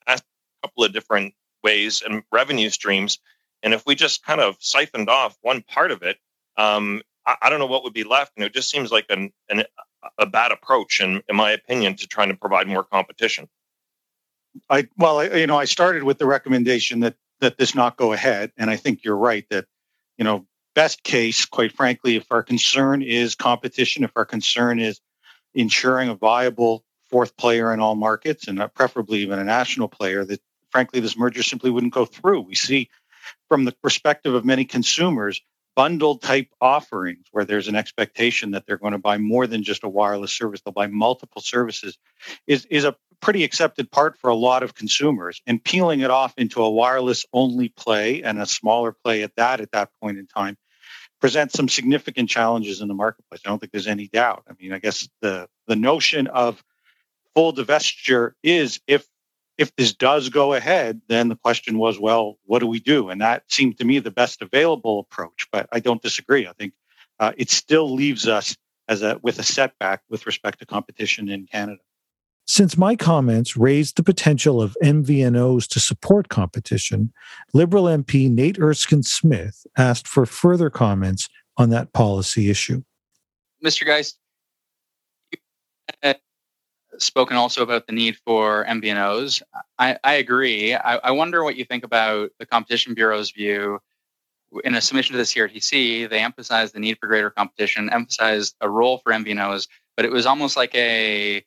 A 0.06 0.20
couple 0.62 0.84
of 0.84 0.92
different 0.92 1.34
ways 1.62 2.02
and 2.04 2.22
revenue 2.32 2.70
streams, 2.70 3.18
and 3.62 3.74
if 3.74 3.84
we 3.86 3.94
just 3.94 4.24
kind 4.24 4.40
of 4.40 4.56
siphoned 4.60 5.10
off 5.10 5.36
one 5.42 5.62
part 5.62 5.90
of 5.90 6.02
it, 6.02 6.18
um, 6.56 7.02
I, 7.26 7.36
I, 7.42 7.50
don't 7.50 7.58
know 7.58 7.66
what 7.66 7.84
would 7.84 7.92
be 7.92 8.04
left. 8.04 8.32
And 8.36 8.44
it 8.44 8.54
just 8.54 8.70
seems 8.70 8.90
like 8.90 9.06
an, 9.10 9.32
an 9.48 9.64
a 10.18 10.26
bad 10.26 10.52
approach, 10.52 11.00
in, 11.00 11.22
in 11.28 11.36
my 11.36 11.50
opinion, 11.50 11.96
to 11.96 12.06
trying 12.06 12.28
to 12.28 12.36
provide 12.36 12.66
more 12.66 12.84
competition. 12.84 13.48
I 14.70 14.88
well, 14.96 15.20
I, 15.20 15.24
you 15.34 15.46
know, 15.46 15.58
I 15.58 15.64
started 15.64 16.02
with 16.02 16.18
the 16.18 16.26
recommendation 16.26 17.00
that 17.00 17.16
that 17.40 17.58
this 17.58 17.74
not 17.74 17.96
go 17.96 18.12
ahead, 18.12 18.52
and 18.56 18.70
I 18.70 18.76
think 18.76 19.04
you're 19.04 19.16
right 19.16 19.44
that 19.50 19.66
you 20.16 20.24
know 20.24 20.46
best 20.76 21.02
case, 21.02 21.46
quite 21.46 21.72
frankly, 21.72 22.16
if 22.16 22.30
our 22.30 22.42
concern 22.42 23.02
is 23.02 23.34
competition, 23.34 24.04
if 24.04 24.12
our 24.14 24.26
concern 24.26 24.78
is 24.78 25.00
ensuring 25.54 26.10
a 26.10 26.14
viable 26.14 26.84
fourth 27.08 27.36
player 27.36 27.72
in 27.72 27.80
all 27.80 27.96
markets 27.96 28.46
and 28.46 28.60
preferably 28.74 29.20
even 29.20 29.38
a 29.38 29.44
national 29.44 29.88
player, 29.88 30.24
that 30.24 30.40
frankly, 30.70 31.00
this 31.00 31.16
merger 31.16 31.42
simply 31.42 31.70
wouldn't 31.70 31.94
go 31.94 32.04
through. 32.04 32.42
We 32.42 32.54
see 32.54 32.90
from 33.48 33.64
the 33.64 33.72
perspective 33.72 34.34
of 34.34 34.44
many 34.44 34.66
consumers, 34.66 35.40
bundled 35.74 36.20
type 36.20 36.48
offerings 36.60 37.24
where 37.32 37.44
there's 37.44 37.68
an 37.68 37.76
expectation 37.76 38.50
that 38.50 38.66
they're 38.66 38.76
going 38.76 38.92
to 38.92 38.98
buy 38.98 39.16
more 39.16 39.46
than 39.46 39.62
just 39.62 39.82
a 39.82 39.88
wireless 39.88 40.32
service, 40.32 40.60
they'll 40.60 40.72
buy 40.72 40.86
multiple 40.88 41.40
services, 41.40 41.96
is, 42.46 42.66
is 42.66 42.84
a 42.84 42.94
pretty 43.20 43.44
accepted 43.44 43.90
part 43.90 44.18
for 44.18 44.28
a 44.28 44.34
lot 44.34 44.62
of 44.62 44.74
consumers. 44.74 45.40
And 45.46 45.62
peeling 45.62 46.00
it 46.00 46.10
off 46.10 46.34
into 46.36 46.62
a 46.62 46.70
wireless 46.70 47.24
only 47.32 47.70
play 47.70 48.22
and 48.22 48.38
a 48.40 48.46
smaller 48.46 48.92
play 48.92 49.22
at 49.22 49.36
that 49.36 49.60
at 49.60 49.72
that 49.72 49.90
point 50.02 50.18
in 50.18 50.26
time 50.26 50.56
presents 51.20 51.54
some 51.54 51.68
significant 51.68 52.28
challenges 52.28 52.80
in 52.80 52.88
the 52.88 52.94
marketplace. 52.94 53.40
I 53.44 53.48
don't 53.48 53.58
think 53.58 53.72
there's 53.72 53.86
any 53.86 54.08
doubt. 54.08 54.44
I 54.48 54.52
mean, 54.60 54.72
I 54.72 54.78
guess 54.78 55.08
the 55.20 55.48
the 55.66 55.76
notion 55.76 56.26
of 56.26 56.62
full 57.34 57.52
divestiture 57.52 58.32
is 58.42 58.80
if 58.86 59.06
if 59.58 59.74
this 59.76 59.94
does 59.94 60.28
go 60.28 60.52
ahead, 60.52 61.00
then 61.08 61.28
the 61.28 61.36
question 61.36 61.78
was, 61.78 61.98
well, 61.98 62.38
what 62.44 62.58
do 62.58 62.66
we 62.66 62.78
do? 62.78 63.08
And 63.08 63.22
that 63.22 63.44
seemed 63.48 63.78
to 63.78 63.84
me 63.84 63.98
the 63.98 64.10
best 64.10 64.42
available 64.42 65.00
approach. 65.00 65.48
But 65.50 65.66
I 65.72 65.80
don't 65.80 66.02
disagree. 66.02 66.46
I 66.46 66.52
think 66.52 66.74
uh, 67.18 67.32
it 67.36 67.50
still 67.50 67.92
leaves 67.92 68.28
us 68.28 68.56
as 68.88 69.02
a 69.02 69.18
with 69.22 69.38
a 69.38 69.42
setback 69.42 70.02
with 70.08 70.26
respect 70.26 70.58
to 70.60 70.66
competition 70.66 71.28
in 71.28 71.46
Canada. 71.46 71.80
Since 72.48 72.78
my 72.78 72.94
comments 72.94 73.56
raised 73.56 73.96
the 73.96 74.04
potential 74.04 74.62
of 74.62 74.76
MVNOs 74.82 75.66
to 75.68 75.80
support 75.80 76.28
competition, 76.28 77.12
Liberal 77.52 77.84
MP 77.84 78.30
Nate 78.30 78.58
Erskine 78.60 79.02
Smith 79.02 79.66
asked 79.76 80.06
for 80.06 80.26
further 80.26 80.70
comments 80.70 81.28
on 81.56 81.70
that 81.70 81.92
policy 81.92 82.48
issue. 82.48 82.82
Mr. 83.64 83.84
Geist, 83.84 84.18
you've 85.32 86.16
spoken 86.98 87.36
also 87.36 87.62
about 87.62 87.88
the 87.88 87.92
need 87.92 88.16
for 88.24 88.64
MVNOs. 88.66 89.42
I, 89.78 89.98
I 90.04 90.14
agree. 90.14 90.72
I, 90.72 90.96
I, 90.98 91.10
wonder 91.10 91.42
what 91.42 91.56
you 91.56 91.64
think 91.64 91.82
about 91.82 92.30
the 92.38 92.46
Competition 92.46 92.94
Bureau's 92.94 93.32
view. 93.32 93.80
In 94.64 94.76
a 94.76 94.80
submission 94.80 95.14
to 95.14 95.18
the 95.18 95.24
CRTC, 95.24 96.08
they 96.08 96.20
emphasized 96.20 96.74
the 96.74 96.78
need 96.78 96.98
for 97.00 97.08
greater 97.08 97.30
competition, 97.30 97.90
emphasized 97.92 98.54
a 98.60 98.70
role 98.70 98.98
for 98.98 99.12
MVNOs, 99.12 99.66
but 99.96 100.04
it 100.04 100.12
was 100.12 100.26
almost 100.26 100.56
like 100.56 100.74
a 100.76 101.44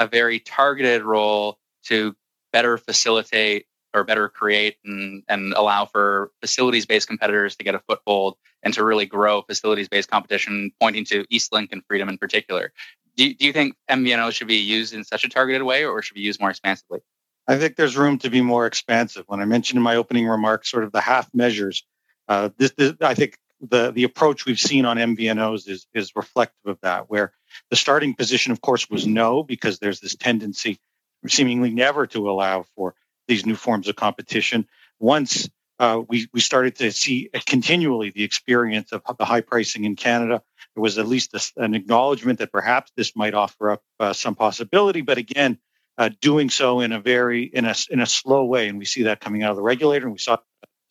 a 0.00 0.08
very 0.08 0.40
targeted 0.40 1.02
role 1.02 1.58
to 1.84 2.16
better 2.52 2.78
facilitate 2.78 3.66
or 3.94 4.02
better 4.02 4.28
create 4.28 4.76
and, 4.84 5.22
and 5.28 5.52
allow 5.52 5.84
for 5.84 6.30
facilities 6.40 6.86
based 6.86 7.06
competitors 7.06 7.56
to 7.56 7.64
get 7.64 7.74
a 7.74 7.80
foothold 7.80 8.36
and 8.62 8.74
to 8.74 8.84
really 8.84 9.06
grow 9.06 9.42
facilities 9.42 9.88
based 9.88 10.10
competition, 10.10 10.72
pointing 10.80 11.04
to 11.04 11.24
Eastlink 11.26 11.68
and 11.72 11.82
Freedom 11.86 12.08
in 12.08 12.18
particular. 12.18 12.72
Do, 13.16 13.34
do 13.34 13.44
you 13.44 13.52
think 13.52 13.74
MVNO 13.90 14.32
should 14.32 14.48
be 14.48 14.56
used 14.56 14.94
in 14.94 15.04
such 15.04 15.24
a 15.24 15.28
targeted 15.28 15.62
way 15.62 15.84
or 15.84 16.00
should 16.02 16.14
be 16.14 16.20
used 16.20 16.40
more 16.40 16.50
expansively? 16.50 17.00
I 17.46 17.58
think 17.58 17.76
there's 17.76 17.96
room 17.96 18.18
to 18.18 18.30
be 18.30 18.40
more 18.40 18.66
expansive. 18.66 19.24
When 19.26 19.40
I 19.40 19.44
mentioned 19.44 19.76
in 19.76 19.82
my 19.82 19.96
opening 19.96 20.26
remarks, 20.26 20.70
sort 20.70 20.84
of 20.84 20.92
the 20.92 21.00
half 21.00 21.28
measures, 21.34 21.84
uh, 22.28 22.50
this, 22.56 22.72
this, 22.76 22.94
I 23.00 23.14
think 23.14 23.36
the 23.60 23.90
the 23.90 24.04
approach 24.04 24.46
we've 24.46 24.58
seen 24.58 24.84
on 24.84 24.96
MVNOs 24.96 25.68
is 25.68 25.86
is 25.92 26.12
reflective 26.14 26.66
of 26.66 26.78
that. 26.82 27.10
Where 27.10 27.32
the 27.70 27.76
starting 27.76 28.14
position, 28.14 28.52
of 28.52 28.60
course, 28.60 28.88
was 28.90 29.06
no, 29.06 29.42
because 29.42 29.78
there's 29.78 30.00
this 30.00 30.16
tendency, 30.16 30.78
seemingly 31.26 31.70
never 31.70 32.06
to 32.08 32.30
allow 32.30 32.64
for 32.74 32.94
these 33.28 33.46
new 33.46 33.54
forms 33.54 33.88
of 33.88 33.96
competition. 33.96 34.66
Once 34.98 35.48
uh, 35.78 36.02
we 36.08 36.28
we 36.32 36.40
started 36.40 36.76
to 36.76 36.92
see 36.92 37.30
continually 37.46 38.10
the 38.10 38.24
experience 38.24 38.92
of 38.92 39.02
the 39.18 39.24
high 39.24 39.40
pricing 39.40 39.84
in 39.84 39.96
Canada, 39.96 40.42
there 40.74 40.82
was 40.82 40.98
at 40.98 41.08
least 41.08 41.34
a, 41.34 41.62
an 41.62 41.74
acknowledgement 41.74 42.38
that 42.40 42.52
perhaps 42.52 42.92
this 42.96 43.16
might 43.16 43.34
offer 43.34 43.70
up 43.70 43.82
uh, 43.98 44.12
some 44.12 44.34
possibility. 44.34 45.00
But 45.00 45.18
again, 45.18 45.58
uh, 45.96 46.10
doing 46.20 46.50
so 46.50 46.80
in 46.80 46.92
a 46.92 47.00
very 47.00 47.44
in 47.44 47.64
a 47.64 47.74
in 47.90 48.00
a 48.00 48.06
slow 48.06 48.44
way, 48.44 48.68
and 48.68 48.78
we 48.78 48.84
see 48.84 49.04
that 49.04 49.20
coming 49.20 49.42
out 49.42 49.50
of 49.50 49.56
the 49.56 49.62
regulator, 49.62 50.06
and 50.06 50.12
we 50.12 50.18
saw 50.18 50.36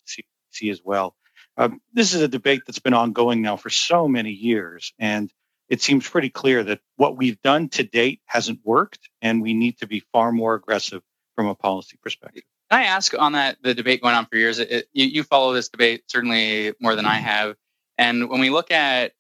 CC 0.08 0.72
as 0.72 0.82
well. 0.84 1.16
Um, 1.58 1.82
this 1.94 2.14
is 2.14 2.22
a 2.22 2.28
debate 2.28 2.62
that's 2.66 2.80
been 2.80 2.94
ongoing 2.94 3.42
now 3.42 3.58
for 3.58 3.70
so 3.70 4.08
many 4.08 4.32
years, 4.32 4.94
and 4.98 5.32
it 5.70 5.82
seems 5.82 6.08
pretty 6.08 6.30
clear 6.30 6.64
that 6.64 6.80
what 6.98 7.18
we've 7.18 7.42
done 7.42 7.70
to 7.70 7.84
date 7.84 8.22
hasn't 8.26 8.60
worked, 8.64 9.10
and 9.22 9.42
we 9.42 9.54
need 9.54 9.78
to 9.80 9.88
be 9.88 10.04
far 10.12 10.32
more 10.32 10.56
aggressive 10.56 11.02
from 11.36 11.48
a 11.48 11.56
policy 11.56 11.98
perspective. 12.02 12.44
Can 12.70 12.82
I 12.82 12.84
ask 12.86 13.14
on 13.18 13.34
that 13.34 13.58
the 13.62 13.74
debate 13.74 14.02
going 14.02 14.16
on 14.16 14.26
for 14.26 14.36
years? 14.36 14.60
It, 14.60 14.88
you, 14.94 15.06
you 15.06 15.24
follow 15.24 15.54
this 15.54 15.70
debate 15.70 16.04
certainly 16.08 16.74
more 16.80 16.96
than 16.96 17.06
I 17.06 17.18
mm-hmm. 17.18 17.26
have, 17.26 17.56
and 17.98 18.30
when 18.30 18.42
we 18.42 18.50
look 18.50 18.72
at 18.72 19.14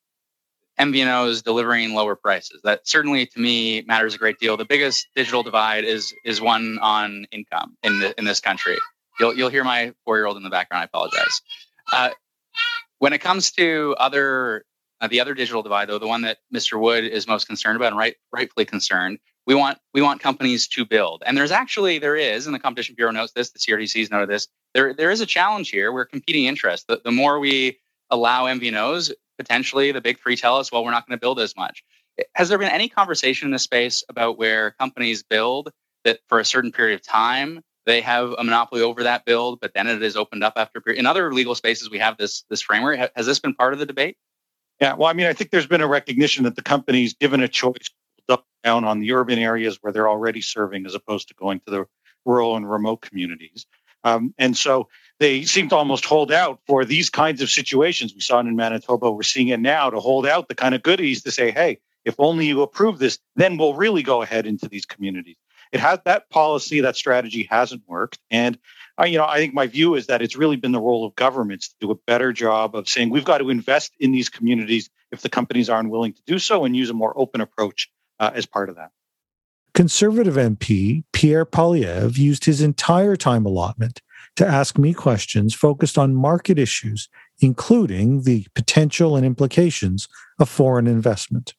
MVNOs 0.80 1.44
delivering 1.44 1.94
lower 1.94 2.16
prices, 2.16 2.62
that 2.64 2.88
certainly 2.88 3.26
to 3.26 3.40
me 3.40 3.82
matters 3.82 4.16
a 4.16 4.18
great 4.18 4.40
deal. 4.40 4.56
The 4.56 4.66
biggest 4.66 5.08
digital 5.16 5.44
divide 5.44 5.84
is 5.84 6.14
is 6.26 6.42
one 6.42 6.80
on 6.80 7.26
income 7.32 7.76
in 7.84 8.00
the, 8.00 8.18
in 8.18 8.26
this 8.26 8.40
country. 8.40 8.78
You'll 9.20 9.36
you'll 9.36 9.50
hear 9.50 9.64
my 9.64 9.94
four 10.06 10.18
year 10.18 10.26
old 10.26 10.38
in 10.38 10.44
the 10.44 10.50
background. 10.50 10.82
I 10.82 10.86
apologize. 10.86 11.42
Uh, 11.92 12.10
when 13.00 13.14
it 13.14 13.20
comes 13.20 13.52
to 13.52 13.96
other 13.98 14.64
uh, 15.02 15.08
the 15.08 15.22
other 15.22 15.34
digital 15.34 15.62
divide, 15.62 15.90
though, 15.90 16.00
the 16.00 16.08
one 16.08 16.22
that 16.24 16.40
Mr. 16.54 16.80
Wood 16.80 17.04
is 17.04 17.28
most 17.28 17.48
concerned 17.48 17.76
about 17.76 17.88
and 17.88 17.98
right, 17.98 18.16
rightfully 18.32 18.66
concerned, 18.66 19.20
we 19.46 19.56
want 19.56 19.80
we 19.94 20.02
want 20.02 20.22
companies 20.22 20.68
to 20.68 20.86
build. 20.86 21.24
And 21.26 21.38
there's 21.38 21.52
actually 21.52 22.00
there 22.00 22.16
is, 22.16 22.46
and 22.46 22.54
the 22.54 22.60
Competition 22.60 22.96
Bureau 22.96 23.12
notes 23.12 23.32
this, 23.32 23.52
the 23.52 23.60
CRTC's 23.60 24.12
noted 24.12 24.30
this. 24.30 24.48
There 24.74 24.94
there 24.94 25.12
is 25.12 25.22
a 25.22 25.26
challenge 25.26 25.70
here. 25.70 25.92
We're 25.92 26.06
competing 26.06 26.46
interests. 26.46 26.86
The, 26.88 27.02
the 27.04 27.12
more 27.12 27.40
we 27.40 27.80
allow 28.10 28.46
MVNOs, 28.46 29.12
potentially 29.38 29.92
the 29.92 30.02
big 30.02 30.20
three 30.20 30.36
tell 30.36 30.58
us, 30.58 30.72
well, 30.72 30.84
we're 30.84 30.92
not 30.92 31.08
going 31.08 31.18
to 31.18 31.22
build 31.22 31.40
as 31.40 31.56
much. 31.56 31.84
Has 32.36 32.50
there 32.50 32.58
been 32.58 32.72
any 32.72 32.90
conversation 32.90 33.48
in 33.48 33.52
this 33.52 33.64
space 33.64 34.04
about 34.10 34.38
where 34.38 34.72
companies 34.72 35.24
build 35.24 35.72
that 36.04 36.20
for 36.28 36.40
a 36.40 36.46
certain 36.46 36.72
period 36.72 36.96
of 36.96 37.02
time 37.04 37.64
they 37.90 38.02
have 38.02 38.36
a 38.38 38.44
monopoly 38.44 38.82
over 38.82 39.04
that 39.04 39.26
build, 39.26 39.60
but 39.60 39.74
then 39.74 39.88
it 39.88 40.04
is 40.04 40.16
opened 40.16 40.44
up 40.44 40.54
after. 40.58 40.80
Period. 40.80 41.00
In 41.00 41.08
other 41.08 41.34
legal 41.34 41.56
spaces, 41.56 41.90
we 41.90 41.98
have 41.98 42.18
this 42.18 42.44
this 42.50 42.62
framework. 42.62 43.10
Has 43.16 43.26
this 43.26 43.40
been 43.40 43.56
part 43.56 43.74
of 43.74 43.80
the 43.80 43.86
debate? 43.88 44.16
Yeah, 44.80 44.94
well, 44.94 45.10
I 45.10 45.14
mean, 45.14 45.28
I 45.28 45.34
think 45.34 45.52
there's 45.52 45.68
been 45.68 45.82
a 45.82 45.88
recognition 45.88 46.46
that 46.46 46.56
the 46.56 46.62
companies, 46.62 47.14
given 47.14 47.42
a 47.42 47.48
choice, 47.48 47.90
up 48.30 48.46
down 48.64 48.86
on 48.86 49.00
the 49.00 49.14
urban 49.14 49.40
areas 49.40 49.80
where 49.82 49.92
they're 49.92 50.08
already 50.10 50.42
serving, 50.42 50.86
as 50.86 50.96
opposed 50.96 51.30
to 51.30 51.34
going 51.34 51.60
to 51.62 51.72
the 51.72 51.86
rural 52.26 52.56
and 52.56 52.70
remote 52.70 53.02
communities. 53.02 53.66
Um, 54.04 54.34
and 54.38 54.56
so 54.56 54.88
they 55.20 55.44
seem 55.44 55.70
to 55.70 55.76
almost 55.76 56.06
hold 56.06 56.32
out 56.32 56.60
for 56.68 56.86
these 56.86 57.10
kinds 57.10 57.42
of 57.42 57.50
situations. 57.50 58.14
We 58.14 58.22
saw 58.22 58.40
it 58.40 58.48
in 58.48 58.56
Manitoba. 58.56 59.12
We're 59.12 59.24
seeing 59.24 59.50
it 59.50 59.60
now 59.60 59.90
to 59.90 60.00
hold 60.00 60.26
out 60.26 60.48
the 60.48 60.56
kind 60.56 60.76
of 60.76 60.84
goodies 60.84 61.24
to 61.24 61.32
say, 61.32 61.52
hey, 61.52 61.80
if 62.06 62.16
only 62.18 62.48
you 62.48 62.62
approve 62.62 62.98
this, 63.00 63.20
then 63.36 63.58
we'll 63.58 63.74
really 63.74 64.04
go 64.04 64.22
ahead 64.22 64.46
into 64.46 64.70
these 64.70 64.86
communities. 64.86 65.36
It 65.72 65.80
has 65.82 66.00
that 66.06 66.30
policy, 66.30 66.82
that 66.82 66.96
strategy 66.96 67.48
hasn't 67.50 67.84
worked. 67.88 68.20
And 68.32 68.58
I, 69.00 69.06
you 69.06 69.18
know, 69.18 69.26
I 69.26 69.38
think 69.38 69.54
my 69.54 69.66
view 69.66 69.96
is 69.96 70.08
that 70.08 70.22
it's 70.22 70.36
really 70.36 70.58
been 70.58 70.74
the 70.74 70.82
role 70.82 71.06
of 71.06 71.16
governments 71.16 71.70
to 71.70 71.76
do 71.80 71.92
a 71.92 71.96
better 71.96 72.34
job 72.34 72.76
of 72.76 72.90
saying 72.90 73.10
we've 73.10 73.24
got 73.24 73.38
to 73.38 73.50
invest 73.50 73.94
in 74.00 74.12
these 74.12 74.28
communities 74.28 74.90
if 75.12 75.22
the 75.22 75.30
companies 75.30 75.70
aren't 75.70 75.90
willing 75.90 76.12
to 76.12 76.22
do 76.28 76.38
so 76.38 76.66
and 76.66 76.76
use 76.76 76.90
a 76.90 76.94
more 76.94 77.18
open 77.18 77.40
approach 77.40 77.90
uh, 78.20 78.32
as 78.36 78.46
part 78.46 78.70
of 78.70 78.76
that. 78.76 78.92
Conservative 79.74 80.34
MP 80.34 81.06
Pierre 81.14 81.46
Poilievre 81.46 82.18
used 82.18 82.44
his 82.44 82.62
entire 82.62 83.16
time 83.16 83.46
allotment 83.46 84.02
to 84.36 84.46
ask 84.46 84.78
me 84.78 84.94
questions 84.94 85.54
focused 85.54 85.98
on 85.98 86.14
market 86.14 86.60
issues, 86.60 87.08
including 87.40 88.24
the 88.24 88.48
potential 88.54 89.16
and 89.16 89.26
implications 89.26 90.10
of 90.40 90.50
foreign 90.50 90.88
investment. 90.88 91.54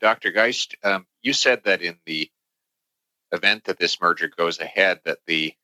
Dr. 0.00 0.30
Geist, 0.30 0.76
um, 0.84 1.06
you 1.22 1.32
said 1.32 1.64
that 1.64 1.80
in 1.80 1.96
the 2.04 2.30
event 3.32 3.64
that 3.64 3.78
this 3.78 3.98
merger 3.98 4.28
goes 4.28 4.60
ahead, 4.60 5.00
that 5.04 5.18
the 5.26 5.54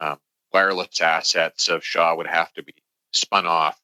um, 0.00 0.18
wireless 0.52 1.00
assets 1.00 1.68
of 1.68 1.84
Shaw 1.84 2.14
would 2.16 2.26
have 2.26 2.52
to 2.54 2.62
be 2.62 2.74
spun 3.12 3.46
off, 3.46 3.80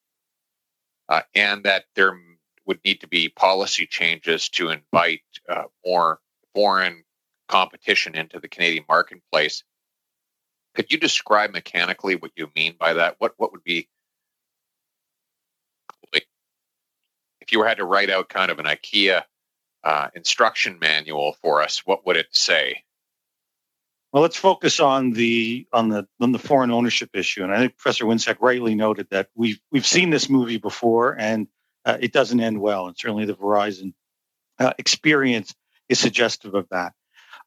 uh, 1.07 1.21
and 1.35 1.63
that 1.63 1.85
there 1.95 2.17
would 2.65 2.79
need 2.85 3.01
to 3.01 3.07
be 3.07 3.29
policy 3.29 3.85
changes 3.85 4.49
to 4.49 4.69
invite 4.69 5.21
uh, 5.47 5.63
more 5.85 6.19
foreign 6.53 7.03
competition 7.47 8.15
into 8.15 8.39
the 8.39 8.47
Canadian 8.47 8.85
marketplace. 8.87 9.63
Could 10.75 10.91
you 10.91 10.99
describe 10.99 11.51
mechanically 11.51 12.15
what 12.15 12.31
you 12.35 12.49
mean 12.55 12.75
by 12.79 12.93
that? 12.93 13.15
What 13.19 13.33
what 13.37 13.51
would 13.51 13.63
be 13.63 13.89
if 17.49 17.53
you 17.53 17.63
had 17.63 17.77
to 17.77 17.85
write 17.85 18.11
out 18.11 18.29
kind 18.29 18.51
of 18.51 18.59
an 18.59 18.65
IKEA 18.65 19.23
uh, 19.83 20.07
instruction 20.13 20.77
manual 20.79 21.35
for 21.41 21.63
us? 21.63 21.79
What 21.85 22.05
would 22.05 22.15
it 22.15 22.27
say? 22.31 22.83
Well, 24.11 24.23
let's 24.23 24.37
focus 24.37 24.79
on 24.79 25.11
the 25.11 25.67
on 25.71 25.89
the 25.89 26.07
on 26.19 26.31
the 26.31 26.39
foreign 26.39 26.71
ownership 26.71 27.11
issue, 27.13 27.43
and 27.43 27.53
I 27.53 27.59
think 27.59 27.77
Professor 27.77 28.05
Winseck 28.05 28.37
rightly 28.39 28.73
noted 28.73 29.07
that 29.11 29.29
we've 29.35 29.59
we've 29.71 29.85
seen 29.85 30.09
this 30.09 30.29
movie 30.29 30.57
before, 30.57 31.15
and 31.19 31.47
uh, 31.85 31.97
it 31.99 32.11
doesn't 32.11 32.39
end 32.39 32.59
well, 32.59 32.87
and 32.87 32.97
certainly 32.97 33.25
the 33.25 33.35
Verizon 33.35 33.93
uh, 34.57 34.73
experience 34.79 35.53
is 35.89 35.99
suggestive 35.99 36.55
of 36.55 36.67
that. 36.71 36.93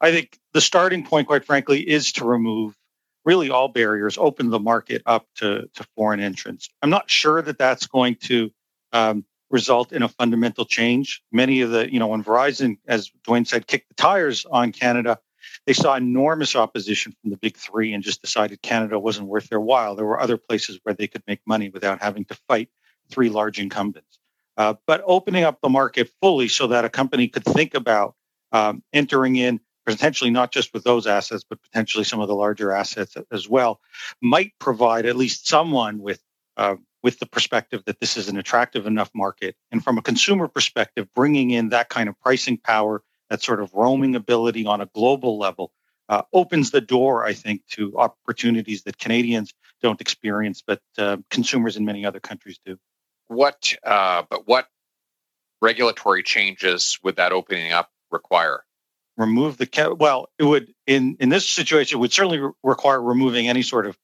I 0.00 0.12
think 0.12 0.38
the 0.52 0.61
starting 0.61 1.04
point, 1.04 1.26
quite 1.26 1.45
frankly, 1.45 1.81
is 1.81 2.12
to 2.12 2.25
remove 2.25 2.76
really 3.25 3.50
all 3.50 3.69
barriers, 3.69 4.16
open 4.16 4.50
the 4.50 4.61
market 4.61 5.02
up 5.04 5.26
to 5.37 5.69
to 5.75 5.85
foreign 5.97 6.21
entrants. 6.21 6.69
I'm 6.81 6.90
not 6.90 7.11
sure 7.11 7.42
that 7.42 7.59
that's 7.59 7.88
going 7.88 8.16
to 8.26 8.52
um, 8.92 9.25
result 9.50 9.92
in 9.92 10.02
a 10.02 10.09
fundamental 10.09 10.64
change. 10.64 11.23
Many 11.33 11.61
of 11.62 11.71
the, 11.71 11.92
you 11.92 11.99
know, 11.99 12.07
when 12.07 12.23
Verizon, 12.23 12.78
as 12.87 13.11
Dwayne 13.26 13.47
said, 13.47 13.66
kicked 13.66 13.88
the 13.88 13.95
tires 13.95 14.47
on 14.47 14.71
Canada 14.71 15.19
they 15.66 15.73
saw 15.73 15.95
enormous 15.95 16.57
opposition 16.57 17.14
from 17.21 17.31
the 17.31 17.37
big 17.37 17.57
three 17.57 17.92
and 17.92 18.02
just 18.02 18.21
decided 18.21 18.62
Canada 18.62 18.99
wasn't 18.99 19.28
worth 19.28 19.49
their 19.49 19.61
while. 19.61 19.95
There 19.95 20.07
were 20.07 20.21
other 20.21 20.37
places 20.37 20.81
where 20.83 20.95
they 20.95 21.07
could 21.07 21.23
make 21.26 21.40
money 21.47 21.69
without 21.69 22.02
having 22.02 22.25
to 22.26 22.35
fight 22.49 22.69
three 23.11 23.28
large 23.28 23.61
incumbents. 23.61 24.19
Uh, 24.57 24.75
but 24.87 25.02
opening 25.07 25.45
up 25.45 25.61
the 25.62 25.69
market 25.69 26.11
fully 26.21 26.49
so 26.49 26.66
that 26.69 26.85
a 26.85 26.90
company 26.90 27.28
could 27.28 27.45
think 27.45 27.75
about 27.75 28.14
um, 28.52 28.83
entering 28.92 29.37
in 29.37 29.61
potentially 29.87 30.31
not 30.31 30.52
just 30.52 30.73
with 30.73 30.85
those 30.85 31.07
assets, 31.07 31.45
but 31.49 31.62
potentially 31.62 32.04
some 32.04 32.21
of 32.21 32.28
the 32.28 32.35
larger 32.35 32.73
assets 32.73 33.16
as 33.31 33.49
well, 33.49 33.81
might 34.21 34.52
provide 34.59 35.07
at 35.07 35.16
least 35.16 35.49
someone 35.49 35.99
with 35.99 36.23
uh, 36.57 36.76
with 37.02 37.19
the 37.19 37.26
perspective 37.26 37.83
that 37.87 37.99
this 37.99 38.16
is 38.16 38.28
an 38.28 38.37
attractive 38.37 38.87
enough 38.87 39.11
market, 39.14 39.57
and 39.73 39.83
from 39.83 39.99
a 39.99 40.02
consumer 40.02 40.47
perspective, 40.47 41.09
bringing 41.14 41.50
in 41.50 41.71
that 41.71 41.88
kind 41.88 42.09
of 42.09 42.21
pricing 42.21 42.57
power, 42.57 43.02
that 43.33 43.43
sort 43.43 43.62
of 43.62 43.73
roaming 43.73 44.15
ability 44.15 44.67
on 44.67 44.83
a 44.83 44.87
global 44.95 45.39
level, 45.39 45.73
uh, 46.11 46.21
opens 46.35 46.71
the 46.71 46.83
door, 46.83 47.25
I 47.25 47.33
think, 47.33 47.67
to 47.71 47.97
opportunities 47.97 48.83
that 48.83 48.99
Canadians 48.99 49.55
don't 49.81 50.03
experience, 50.03 50.62
but 50.67 50.83
uh, 50.99 51.17
consumers 51.31 51.79
in 51.79 51.87
many 51.87 52.05
other 52.05 52.21
countries 52.21 52.61
do. 52.67 52.79
What, 53.29 53.75
uh, 53.83 54.25
but 54.29 54.47
what 54.47 54.69
regulatory 55.62 56.23
changes 56.23 56.99
would 57.03 57.17
that 57.17 57.33
opening 57.33 57.73
up 57.73 57.91
require? 58.11 58.65
remove 59.17 59.59
the 59.59 59.67
cap. 59.67 59.93
Well, 59.99 60.31
it 60.39 60.45
would 60.45 60.73
in 60.87 61.17
in 61.21 61.29
this 61.29 61.49
situation 61.49 61.99
it 61.99 62.01
would 62.01 62.12
certainly 62.12 62.39
re- 62.39 62.53
require 62.62 63.01
removing 63.01 63.47
any 63.47 63.62
sort 63.62 63.87
of 63.87 63.97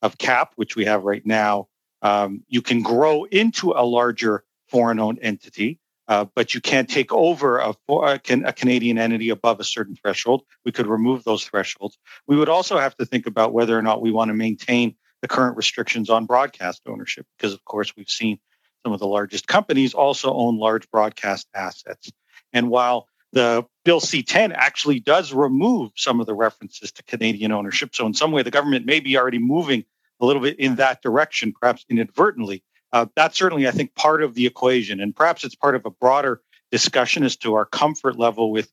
of 0.00 0.16
cap, 0.16 0.52
which 0.56 0.74
we 0.74 0.86
have 0.86 1.04
right 1.04 1.24
now. 1.24 1.68
Um, 2.00 2.44
you 2.48 2.62
can 2.62 2.82
grow 2.82 3.24
into 3.24 3.72
a 3.72 3.84
larger 3.84 4.42
foreign-owned 4.68 5.18
entity, 5.20 5.78
uh, 6.08 6.26
but 6.34 6.54
you 6.54 6.60
can't 6.60 6.88
take 6.88 7.12
over 7.12 7.58
a, 7.58 7.74
a, 7.88 8.20
a, 8.28 8.52
Canadian 8.52 8.98
entity 8.98 9.30
above 9.30 9.60
a 9.60 9.64
certain 9.64 9.96
threshold. 9.96 10.42
We 10.64 10.72
could 10.72 10.86
remove 10.86 11.24
those 11.24 11.44
thresholds. 11.44 11.98
We 12.26 12.36
would 12.36 12.48
also 12.48 12.78
have 12.78 12.96
to 12.96 13.06
think 13.06 13.26
about 13.26 13.52
whether 13.52 13.78
or 13.78 13.82
not 13.82 14.02
we 14.02 14.10
want 14.10 14.28
to 14.28 14.34
maintain 14.34 14.96
the 15.22 15.28
current 15.28 15.56
restrictions 15.56 16.10
on 16.10 16.26
broadcast 16.26 16.82
ownership, 16.86 17.26
because 17.36 17.54
of 17.54 17.64
course 17.64 17.96
we've 17.96 18.10
seen 18.10 18.38
some 18.84 18.92
of 18.92 19.00
the 19.00 19.06
largest 19.06 19.46
companies 19.46 19.94
also 19.94 20.34
own 20.34 20.58
large 20.58 20.90
broadcast 20.90 21.48
assets. 21.54 22.12
And 22.52 22.68
while 22.68 23.08
the 23.32 23.64
Bill 23.84 24.00
C 24.00 24.22
10 24.22 24.52
actually 24.52 25.00
does 25.00 25.32
remove 25.32 25.90
some 25.96 26.20
of 26.20 26.26
the 26.26 26.34
references 26.34 26.92
to 26.92 27.02
Canadian 27.02 27.52
ownership. 27.52 27.94
So, 27.94 28.06
in 28.06 28.14
some 28.14 28.30
way, 28.30 28.42
the 28.42 28.50
government 28.50 28.86
may 28.86 29.00
be 29.00 29.18
already 29.18 29.38
moving 29.38 29.84
a 30.20 30.26
little 30.26 30.40
bit 30.40 30.58
in 30.60 30.76
that 30.76 31.02
direction, 31.02 31.52
perhaps 31.52 31.84
inadvertently. 31.90 32.62
Uh, 32.94 33.06
that's 33.16 33.36
certainly, 33.36 33.66
I 33.66 33.72
think, 33.72 33.96
part 33.96 34.22
of 34.22 34.34
the 34.34 34.46
equation. 34.46 35.00
And 35.00 35.14
perhaps 35.14 35.42
it's 35.42 35.56
part 35.56 35.74
of 35.74 35.84
a 35.84 35.90
broader 35.90 36.40
discussion 36.70 37.24
as 37.24 37.36
to 37.38 37.54
our 37.54 37.64
comfort 37.64 38.16
level 38.16 38.52
with 38.52 38.70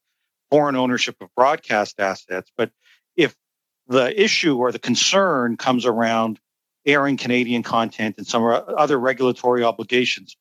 foreign 0.52 0.76
ownership 0.76 1.16
of 1.22 1.34
broadcast 1.36 2.00
assets. 2.00 2.52
But 2.56 2.70
if 3.16 3.36
the 3.88 4.22
issue 4.22 4.58
or 4.58 4.72
the 4.72 4.78
concern 4.78 5.58
comes 5.58 5.88
around 5.88 6.40
airing 6.86 7.18
Canadian 7.18 7.64
content 7.64 8.16
and 8.20 8.28
some 8.28 8.44
other 8.44 9.00
regulatory 9.00 9.64
obligations, 9.64 10.38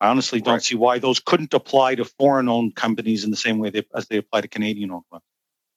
I 0.00 0.08
honestly 0.08 0.40
don't 0.40 0.54
right. 0.54 0.62
see 0.62 0.76
why 0.76 0.98
those 0.98 1.20
couldn't 1.20 1.52
apply 1.52 1.96
to 1.96 2.06
foreign 2.06 2.48
owned 2.48 2.76
companies 2.76 3.24
in 3.24 3.30
the 3.30 3.36
same 3.36 3.58
way 3.58 3.68
they, 3.68 3.84
as 3.94 4.06
they 4.08 4.16
apply 4.16 4.40
to 4.40 4.48
Canadian 4.48 4.90
owned 4.90 5.04
ones. 5.12 5.24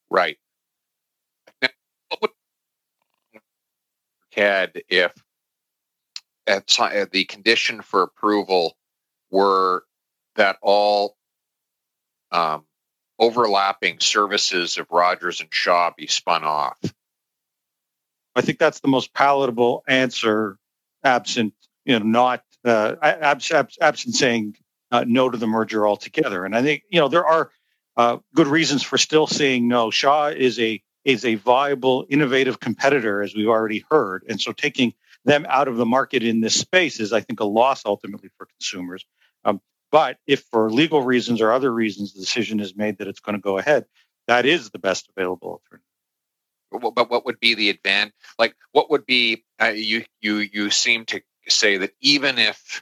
Right. 0.09 0.37
Now, 1.61 1.67
what 2.07 2.21
would 2.21 2.31
CAD 4.31 4.83
if 4.87 5.11
at, 6.47 7.11
the 7.11 7.25
condition 7.25 7.81
for 7.81 8.03
approval 8.03 8.75
were 9.29 9.83
that 10.35 10.57
all 10.61 11.17
um, 12.31 12.65
overlapping 13.19 13.99
services 13.99 14.77
of 14.77 14.87
Rogers 14.91 15.41
and 15.41 15.53
Shaw 15.53 15.91
be 15.95 16.07
spun 16.07 16.43
off? 16.43 16.77
I 18.35 18.41
think 18.41 18.59
that's 18.59 18.79
the 18.79 18.87
most 18.87 19.13
palatable 19.13 19.83
answer, 19.87 20.57
absent 21.03 21.53
you 21.85 21.97
know 21.97 22.05
not 22.05 22.43
uh, 22.63 22.95
abs- 23.01 23.51
abs- 23.51 23.77
absent 23.81 24.15
saying 24.15 24.55
uh, 24.91 25.03
no 25.07 25.29
to 25.29 25.37
the 25.37 25.47
merger 25.47 25.87
altogether. 25.87 26.45
And 26.45 26.55
I 26.55 26.61
think 26.61 26.83
you 26.89 26.99
know 26.99 27.07
there 27.07 27.25
are 27.25 27.51
uh, 27.97 28.17
good 28.35 28.47
reasons 28.47 28.83
for 28.83 28.97
still 28.97 29.27
saying 29.27 29.67
no. 29.67 29.91
Shaw 29.91 30.27
is 30.27 30.59
a 30.59 30.81
is 31.03 31.25
a 31.25 31.35
viable, 31.35 32.05
innovative 32.09 32.59
competitor, 32.59 33.21
as 33.21 33.35
we've 33.35 33.47
already 33.47 33.83
heard, 33.89 34.23
and 34.29 34.39
so 34.39 34.51
taking 34.51 34.93
them 35.25 35.45
out 35.47 35.67
of 35.67 35.77
the 35.77 35.85
market 35.85 36.23
in 36.23 36.41
this 36.41 36.59
space 36.59 36.99
is, 36.99 37.13
I 37.13 37.21
think, 37.21 37.39
a 37.39 37.45
loss 37.45 37.85
ultimately 37.85 38.29
for 38.37 38.47
consumers. 38.47 39.05
Um, 39.45 39.61
but 39.91 40.17
if 40.25 40.43
for 40.51 40.71
legal 40.71 41.01
reasons 41.01 41.41
or 41.41 41.51
other 41.51 41.71
reasons 41.71 42.13
the 42.13 42.21
decision 42.21 42.59
is 42.59 42.75
made 42.75 42.97
that 42.97 43.07
it's 43.07 43.19
going 43.19 43.35
to 43.35 43.41
go 43.41 43.57
ahead, 43.57 43.85
that 44.27 44.45
is 44.45 44.69
the 44.69 44.79
best 44.79 45.09
available 45.15 45.49
alternative. 45.49 45.85
But 46.95 47.09
what 47.09 47.25
would 47.25 47.39
be 47.39 47.53
the 47.53 47.69
advantage? 47.69 48.13
Like, 48.39 48.55
what 48.71 48.89
would 48.91 49.05
be? 49.05 49.43
Uh, 49.61 49.73
you 49.75 50.05
you 50.21 50.37
you 50.37 50.69
seem 50.69 51.03
to 51.07 51.21
say 51.49 51.77
that 51.77 51.91
even 51.99 52.37
if 52.37 52.81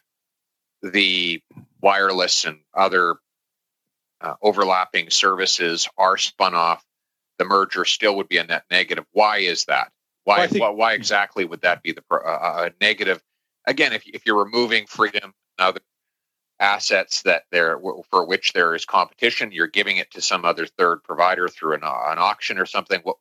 the 0.83 1.41
wireless 1.81 2.45
and 2.45 2.59
other 2.73 3.15
uh, 4.21 4.35
overlapping 4.41 5.09
services 5.09 5.89
are 5.97 6.17
spun 6.17 6.53
off, 6.53 6.85
the 7.39 7.45
merger 7.45 7.83
still 7.83 8.17
would 8.17 8.29
be 8.29 8.37
a 8.37 8.43
net 8.43 8.65
negative. 8.69 9.05
Why 9.11 9.39
is 9.39 9.65
that? 9.65 9.91
Why, 10.29 10.37
well, 10.37 10.47
think, 10.47 10.61
why, 10.61 10.69
why, 10.69 10.93
exactly 10.93 11.43
would 11.43 11.61
that 11.61 11.81
be 11.81 11.91
the 11.91 12.03
uh, 12.11 12.17
uh 12.17 12.69
negative? 12.79 13.19
Again, 13.65 13.93
if, 13.93 14.07
if 14.07 14.27
you're 14.27 14.43
removing 14.43 14.85
freedom 14.85 15.33
and 15.57 15.67
other 15.67 15.79
assets 16.59 17.23
that 17.23 17.45
there 17.51 17.79
for 18.11 18.25
which 18.27 18.53
there 18.53 18.75
is 18.75 18.85
competition, 18.85 19.51
you're 19.51 19.65
giving 19.65 19.97
it 19.97 20.11
to 20.11 20.21
some 20.21 20.45
other 20.45 20.67
third 20.67 21.03
provider 21.03 21.47
through 21.47 21.73
an, 21.73 21.81
an 21.83 22.19
auction 22.19 22.59
or 22.59 22.67
something. 22.67 22.99
What, 23.01 23.17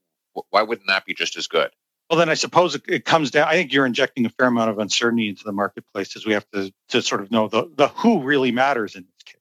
why 0.50 0.60
wouldn't 0.60 0.88
that 0.88 1.06
be 1.06 1.14
just 1.14 1.38
as 1.38 1.46
good? 1.46 1.70
Well, 2.10 2.18
then 2.18 2.28
I 2.28 2.34
suppose 2.34 2.74
it, 2.74 2.82
it, 2.86 3.04
comes 3.06 3.30
down. 3.30 3.48
I 3.48 3.52
think 3.52 3.72
you're 3.72 3.86
injecting 3.86 4.26
a 4.26 4.30
fair 4.30 4.48
amount 4.48 4.68
of 4.68 4.78
uncertainty 4.78 5.30
into 5.30 5.44
the 5.44 5.52
marketplace 5.52 6.14
as 6.14 6.26
we 6.26 6.34
have 6.34 6.46
to, 6.50 6.70
to 6.90 7.00
sort 7.00 7.22
of 7.22 7.30
know 7.30 7.48
the, 7.48 7.70
the 7.74 7.88
who 7.88 8.22
really 8.22 8.52
matters 8.52 8.96
in 8.96 9.04
this 9.04 9.22
case. 9.24 9.40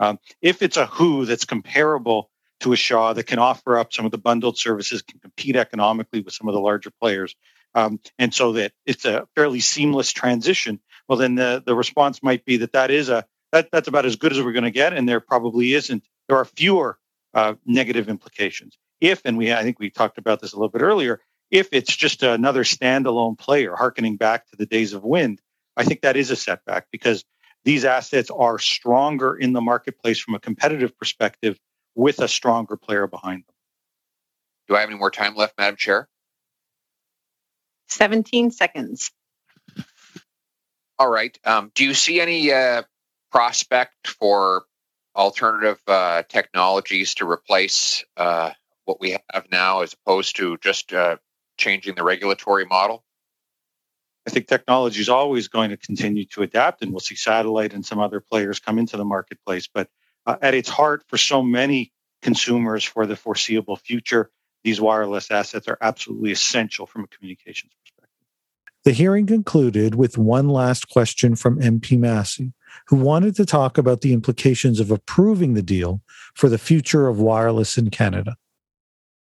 Um, 0.00 0.18
if 0.40 0.62
it's 0.62 0.78
a 0.78 0.86
who 0.86 1.26
that's 1.26 1.44
comparable 1.44 2.30
to 2.62 2.72
a 2.72 2.76
Shaw 2.76 3.12
that 3.12 3.26
can 3.26 3.38
offer 3.38 3.78
up 3.78 3.92
some 3.92 4.04
of 4.04 4.10
the 4.10 4.18
bundled 4.18 4.58
services, 4.58 5.02
can 5.02 5.20
compete 5.20 5.56
economically 5.56 6.20
with 6.20 6.34
some 6.34 6.48
of 6.48 6.54
the 6.54 6.60
larger 6.60 6.90
players, 6.90 7.36
um, 7.74 8.00
and 8.18 8.34
so 8.34 8.52
that 8.52 8.72
it's 8.86 9.04
a 9.04 9.26
fairly 9.34 9.60
seamless 9.60 10.12
transition, 10.12 10.80
well, 11.08 11.18
then 11.18 11.34
the, 11.34 11.62
the 11.64 11.74
response 11.74 12.22
might 12.22 12.44
be 12.44 12.58
that 12.58 12.72
that 12.72 12.90
is 12.90 13.08
a 13.08 13.26
that, 13.52 13.68
that's 13.70 13.88
about 13.88 14.06
as 14.06 14.16
good 14.16 14.32
as 14.32 14.40
we're 14.40 14.52
going 14.52 14.64
to 14.64 14.70
get, 14.70 14.94
and 14.94 15.06
there 15.06 15.20
probably 15.20 15.74
isn't. 15.74 16.04
There 16.26 16.38
are 16.38 16.44
fewer 16.44 16.98
uh, 17.34 17.54
negative 17.66 18.08
implications. 18.08 18.78
If, 19.00 19.20
and 19.24 19.36
we 19.36 19.52
I 19.52 19.62
think 19.62 19.78
we 19.78 19.90
talked 19.90 20.18
about 20.18 20.40
this 20.40 20.52
a 20.52 20.56
little 20.56 20.70
bit 20.70 20.82
earlier, 20.82 21.20
if 21.50 21.68
it's 21.72 21.94
just 21.94 22.22
another 22.22 22.64
standalone 22.64 23.38
player, 23.38 23.76
harkening 23.76 24.16
back 24.16 24.48
to 24.50 24.56
the 24.56 24.66
days 24.66 24.94
of 24.94 25.04
wind, 25.04 25.40
I 25.76 25.84
think 25.84 26.00
that 26.02 26.16
is 26.16 26.30
a 26.30 26.36
setback 26.36 26.86
because 26.90 27.24
these 27.64 27.84
assets 27.84 28.30
are 28.30 28.58
stronger 28.58 29.34
in 29.36 29.52
the 29.52 29.60
marketplace 29.60 30.18
from 30.18 30.34
a 30.34 30.40
competitive 30.40 30.96
perspective 30.96 31.58
with 31.94 32.20
a 32.20 32.28
stronger 32.28 32.76
player 32.76 33.06
behind 33.06 33.40
them. 33.40 33.54
Do 34.68 34.76
I 34.76 34.80
have 34.80 34.88
any 34.88 34.98
more 34.98 35.10
time 35.10 35.34
left, 35.34 35.58
Madam 35.58 35.76
Chair? 35.76 36.08
17 37.88 38.50
seconds. 38.50 39.10
All 40.98 41.10
right. 41.10 41.36
Um, 41.44 41.70
do 41.74 41.84
you 41.84 41.94
see 41.94 42.20
any 42.20 42.52
uh, 42.52 42.82
prospect 43.30 44.08
for 44.08 44.64
alternative 45.14 45.80
uh, 45.86 46.22
technologies 46.28 47.14
to 47.16 47.28
replace 47.28 48.04
uh, 48.16 48.50
what 48.84 49.00
we 49.00 49.16
have 49.32 49.46
now 49.50 49.82
as 49.82 49.94
opposed 49.94 50.36
to 50.36 50.56
just 50.58 50.92
uh, 50.92 51.16
changing 51.56 51.94
the 51.94 52.04
regulatory 52.04 52.64
model? 52.64 53.04
I 54.26 54.30
think 54.30 54.46
technology 54.46 55.00
is 55.00 55.08
always 55.08 55.48
going 55.48 55.70
to 55.70 55.76
continue 55.76 56.24
to 56.26 56.42
adapt, 56.42 56.82
and 56.82 56.92
we'll 56.92 57.00
see 57.00 57.16
satellite 57.16 57.74
and 57.74 57.84
some 57.84 57.98
other 57.98 58.20
players 58.20 58.60
come 58.60 58.78
into 58.78 58.96
the 58.96 59.04
marketplace. 59.04 59.68
But 59.72 59.88
uh, 60.26 60.36
at 60.40 60.54
its 60.54 60.68
heart, 60.68 61.04
for 61.08 61.16
so 61.16 61.42
many 61.42 61.92
consumers 62.22 62.84
for 62.84 63.06
the 63.06 63.16
foreseeable 63.16 63.76
future, 63.76 64.30
these 64.64 64.80
wireless 64.80 65.30
assets 65.30 65.68
are 65.68 65.78
absolutely 65.80 66.32
essential 66.32 66.86
from 66.86 67.04
a 67.04 67.06
communications 67.08 67.72
perspective. 67.82 68.08
The 68.84 68.92
hearing 68.92 69.26
concluded 69.26 69.94
with 69.94 70.18
one 70.18 70.48
last 70.48 70.88
question 70.88 71.36
from 71.36 71.60
MP 71.60 71.98
Masse, 71.98 72.40
who 72.86 72.96
wanted 72.96 73.36
to 73.36 73.46
talk 73.46 73.78
about 73.78 74.00
the 74.00 74.12
implications 74.12 74.80
of 74.80 74.90
approving 74.90 75.54
the 75.54 75.62
deal 75.62 76.00
for 76.34 76.48
the 76.48 76.58
future 76.58 77.08
of 77.08 77.20
wireless 77.20 77.76
in 77.76 77.90
Canada. 77.90 78.36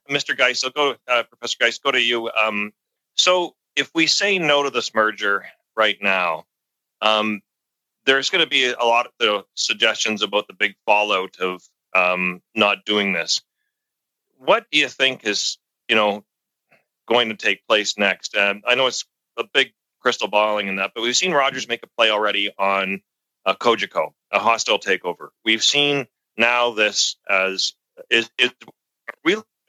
Mr. 0.10 0.36
Geist, 0.36 0.66
I'll 0.66 0.72
go, 0.72 0.96
uh, 1.08 1.24
Professor 1.24 1.58
Geist, 1.60 1.84
go 1.84 1.92
to 1.92 2.02
you. 2.02 2.30
Um, 2.32 2.72
so 3.16 3.56
if 3.76 3.92
we 3.94 4.08
say 4.08 4.40
no 4.40 4.64
to 4.64 4.70
this 4.70 4.94
merger 4.94 5.46
right 5.76 5.98
now, 6.02 6.46
um, 7.02 7.42
there's 8.06 8.30
going 8.30 8.44
to 8.44 8.50
be 8.50 8.66
a 8.72 8.86
lot 8.86 9.08
of 9.20 9.46
suggestions 9.56 10.22
about 10.22 10.48
the 10.48 10.54
big 10.54 10.76
fallout 10.86 11.38
of 11.40 11.62
um, 11.96 12.42
not 12.56 12.86
doing 12.86 13.14
this. 13.14 13.42
What 14.38 14.66
do 14.72 14.80
you 14.80 14.88
think 14.88 15.26
is, 15.26 15.58
you 15.88 15.96
know, 15.96 16.24
going 17.08 17.30
to 17.30 17.36
take 17.36 17.68
place 17.68 17.98
next? 17.98 18.36
Um, 18.36 18.62
I 18.66 18.76
know 18.76 18.88
it's 18.88 19.06
a 19.38 19.44
big 19.44 19.74
crystal 20.00 20.28
balling 20.28 20.68
in 20.68 20.78
that, 20.78 20.92
but 20.96 21.02
we've 21.02 21.16
seen 21.16 21.32
Rogers 21.32 21.68
make 21.68 21.84
a 21.84 21.88
play 21.98 22.10
already 22.10 22.52
on 22.58 23.02
uh, 23.46 23.54
Cogeco, 23.56 24.14
a 24.32 24.40
hostile 24.40 24.80
takeover. 24.80 25.30
We've 25.44 25.64
seen 25.64 26.08
now 26.38 26.72
this 26.72 27.18
as 27.28 27.74
is, 28.10 28.30
is 28.38 28.54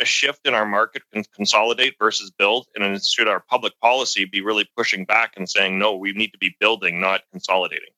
a 0.01 0.05
shift 0.05 0.47
in 0.47 0.55
our 0.55 0.67
market 0.67 1.03
can 1.13 1.25
consolidate 1.35 1.97
versus 1.99 2.31
build? 2.31 2.67
And 2.75 3.05
should 3.05 3.29
our 3.29 3.41
public 3.41 3.79
policy 3.81 4.25
be 4.25 4.41
really 4.41 4.69
pushing 4.77 5.05
back 5.05 5.35
and 5.37 5.49
saying, 5.49 5.79
no, 5.79 5.97
we 5.97 6.13
need 6.13 6.33
to 6.33 6.39
be 6.39 6.57
building, 6.59 7.01
not 7.01 7.23
consolidating? 7.31 7.91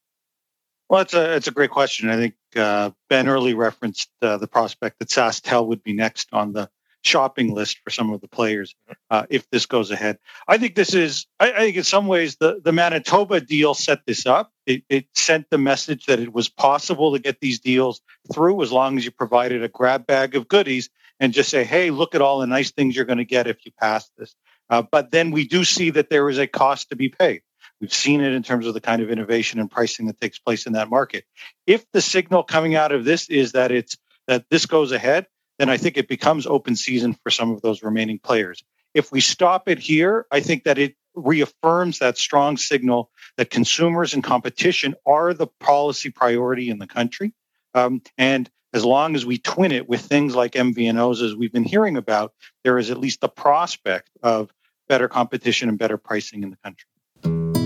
Well, 0.93 1.01
it's 1.01 1.15
a 1.15 1.37
it's 1.37 1.49
a 1.49 1.53
great 1.53 1.71
question. 1.71 2.11
I 2.11 2.17
think 2.17 2.35
uh, 2.55 2.91
Ben 3.09 3.27
early 3.27 3.55
referenced 3.55 4.11
uh, 4.21 4.37
the 4.37 4.47
prospect 4.47 4.99
that 4.99 5.09
SaskTel 5.09 5.67
would 5.69 5.83
be 5.83 5.95
next 5.95 6.29
on 6.35 6.53
the 6.53 6.69
shopping 7.03 7.55
list 7.55 7.79
for 7.83 7.89
some 7.89 8.13
of 8.13 8.21
the 8.21 8.29
players 8.29 8.77
uh, 9.09 9.25
if 9.31 9.49
this 9.49 9.65
goes 9.65 9.91
ahead. 9.91 10.19
I 10.47 10.59
think 10.59 10.75
this 10.75 10.93
is. 10.93 11.27
I, 11.41 11.51
I, 11.51 11.59
think 11.61 11.77
in 11.79 11.85
some 11.85 12.09
ways 12.09 12.37
the 12.37 12.61
the 12.63 12.73
Manitoba 12.73 13.41
deal 13.41 13.73
set 13.73 14.01
this 14.05 14.27
up. 14.27 14.53
It, 14.67 14.85
it 14.91 15.07
sent 15.15 15.49
the 15.49 15.57
message 15.57 16.05
that 16.07 16.21
it 16.21 16.31
was 16.31 16.51
possible 16.51 17.15
to 17.15 17.19
get 17.19 17.41
these 17.41 17.61
deals 17.61 18.03
through 18.31 18.63
as 18.63 18.71
long 18.71 18.99
as 18.99 19.07
you 19.07 19.13
provided 19.13 19.65
a 19.65 19.69
grab 19.69 20.07
bag 20.07 20.35
of 20.37 20.47
goodies 20.47 20.91
and 21.19 21.33
just 21.33 21.49
say, 21.49 21.65
"Hey, 21.65 21.91
look 21.91 22.15
at 22.15 22.21
all 22.21 22.41
the 22.41 22.47
nice 22.47 22.71
things 22.71 22.95
you're 22.95 23.07
going 23.07 23.17
to 23.17 23.25
get 23.25 23.47
if 23.47 23.65
you 23.65 23.73
pass 23.81 24.11
this." 24.19 24.35
Uh, 24.69 24.83
but 24.83 25.11
then 25.11 25.31
we 25.31 25.49
do 25.49 25.65
see 25.65 25.89
that 25.89 26.11
there 26.11 26.29
is 26.29 26.37
a 26.37 26.47
cost 26.47 26.91
to 26.91 26.97
be 26.97 27.09
paid. 27.09 27.41
We've 27.83 27.93
seen 27.93 28.21
it 28.21 28.33
in 28.33 28.45
terms 28.45 28.69
of 28.69 28.75
the 28.75 28.81
kind 28.81 29.03
of 29.03 29.11
innovation 29.11 29.59
and 29.59 29.69
pricing 29.69 30.07
that 30.07 30.21
takes 30.21 30.39
place 30.39 30.67
in 30.67 30.75
that 30.75 30.89
market. 30.89 31.25
If 31.67 31.85
the 31.91 32.01
signal 32.01 32.45
coming 32.45 32.77
out 32.77 32.93
of 32.93 33.05
this 33.05 33.29
is 33.29 33.53
that 33.53 33.73
it's 33.73 33.99
that 34.29 34.45
this 34.51 34.67
goes 34.67 34.93
ahead, 34.93 35.27
then 35.59 35.69
I 35.69 35.79
think 35.79 35.97
it 35.97 36.07
becomes 36.07 36.47
open 36.47 36.77
season 36.77 37.13
for 37.13 37.31
some 37.31 37.51
of 37.51 37.61
those 37.61 37.83
remaining 37.83 38.21
players. 38.21 38.63
If 38.95 39.11
we 39.11 39.21
stop 39.21 39.69
it 39.69 39.81
here, 39.81 40.27
I 40.31 40.39
think 40.39 40.63
that 40.63 40.79
it 40.79 40.95
reaffirms 41.17 41.99
that 41.99 42.19
strong 42.19 42.57
signal 42.57 43.11
that 43.37 43.51
consumers 43.51 44.15
and 44.15 44.23
competition 44.23 44.95
are 45.05 45.35
the 45.35 45.49
policy 45.49 46.11
priority 46.11 46.71
in 46.71 46.79
the 46.79 46.87
country. 46.87 47.33
Um, 47.75 48.01
and 48.17 48.49
as 48.73 48.85
long 48.85 49.17
as 49.17 49.27
we 49.27 49.39
twin 49.39 49.73
it 49.73 49.89
with 49.89 50.03
things 50.03 50.37
like 50.37 50.53
MVNOs, 50.53 51.21
as 51.21 51.35
we've 51.35 51.53
been 51.53 51.65
hearing 51.65 51.97
about, 51.97 52.33
there 52.63 52.79
is 52.79 52.93
at 52.93 52.99
least 52.99 53.21
the 53.21 53.29
prospect 53.29 54.09
of 54.23 54.53
better 54.89 55.09
competition 55.09 55.69
and 55.69 55.81
better 55.81 55.99
pricing 55.99 56.45
in 56.45 56.51
the 56.51 56.59
country. 56.59 57.62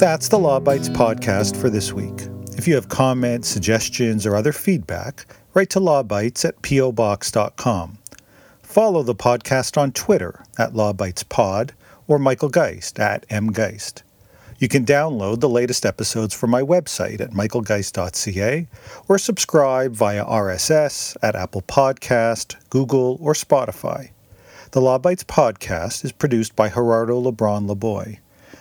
That's 0.00 0.28
the 0.28 0.38
Law 0.38 0.58
Bytes 0.60 0.88
podcast 0.88 1.54
for 1.60 1.68
this 1.68 1.92
week. 1.92 2.26
If 2.56 2.66
you 2.66 2.74
have 2.74 2.88
comments, 2.88 3.48
suggestions, 3.48 4.24
or 4.24 4.34
other 4.34 4.50
feedback, 4.50 5.26
write 5.52 5.68
to 5.70 5.78
lawbytes 5.78 6.42
at 6.42 6.62
pobox.com. 6.62 7.98
Follow 8.62 9.02
the 9.02 9.14
podcast 9.14 9.76
on 9.76 9.92
Twitter 9.92 10.42
at 10.56 10.72
lawbytespod 10.72 11.72
or 12.08 12.18
Michael 12.18 12.48
Geist 12.48 12.98
at 12.98 13.28
mgeist. 13.28 14.00
You 14.58 14.68
can 14.68 14.86
download 14.86 15.40
the 15.40 15.50
latest 15.50 15.84
episodes 15.84 16.32
from 16.32 16.48
my 16.48 16.62
website 16.62 17.20
at 17.20 17.32
michaelgeist.ca 17.32 18.68
or 19.06 19.18
subscribe 19.18 19.92
via 19.92 20.24
RSS 20.24 21.14
at 21.20 21.36
Apple 21.36 21.60
Podcast, 21.60 22.56
Google, 22.70 23.18
or 23.20 23.34
Spotify. 23.34 24.12
The 24.70 24.80
Law 24.80 24.98
Bytes 24.98 25.24
podcast 25.24 26.06
is 26.06 26.12
produced 26.12 26.56
by 26.56 26.70
Gerardo 26.70 27.20
Lebron 27.20 27.68
Laboy. 27.68 28.20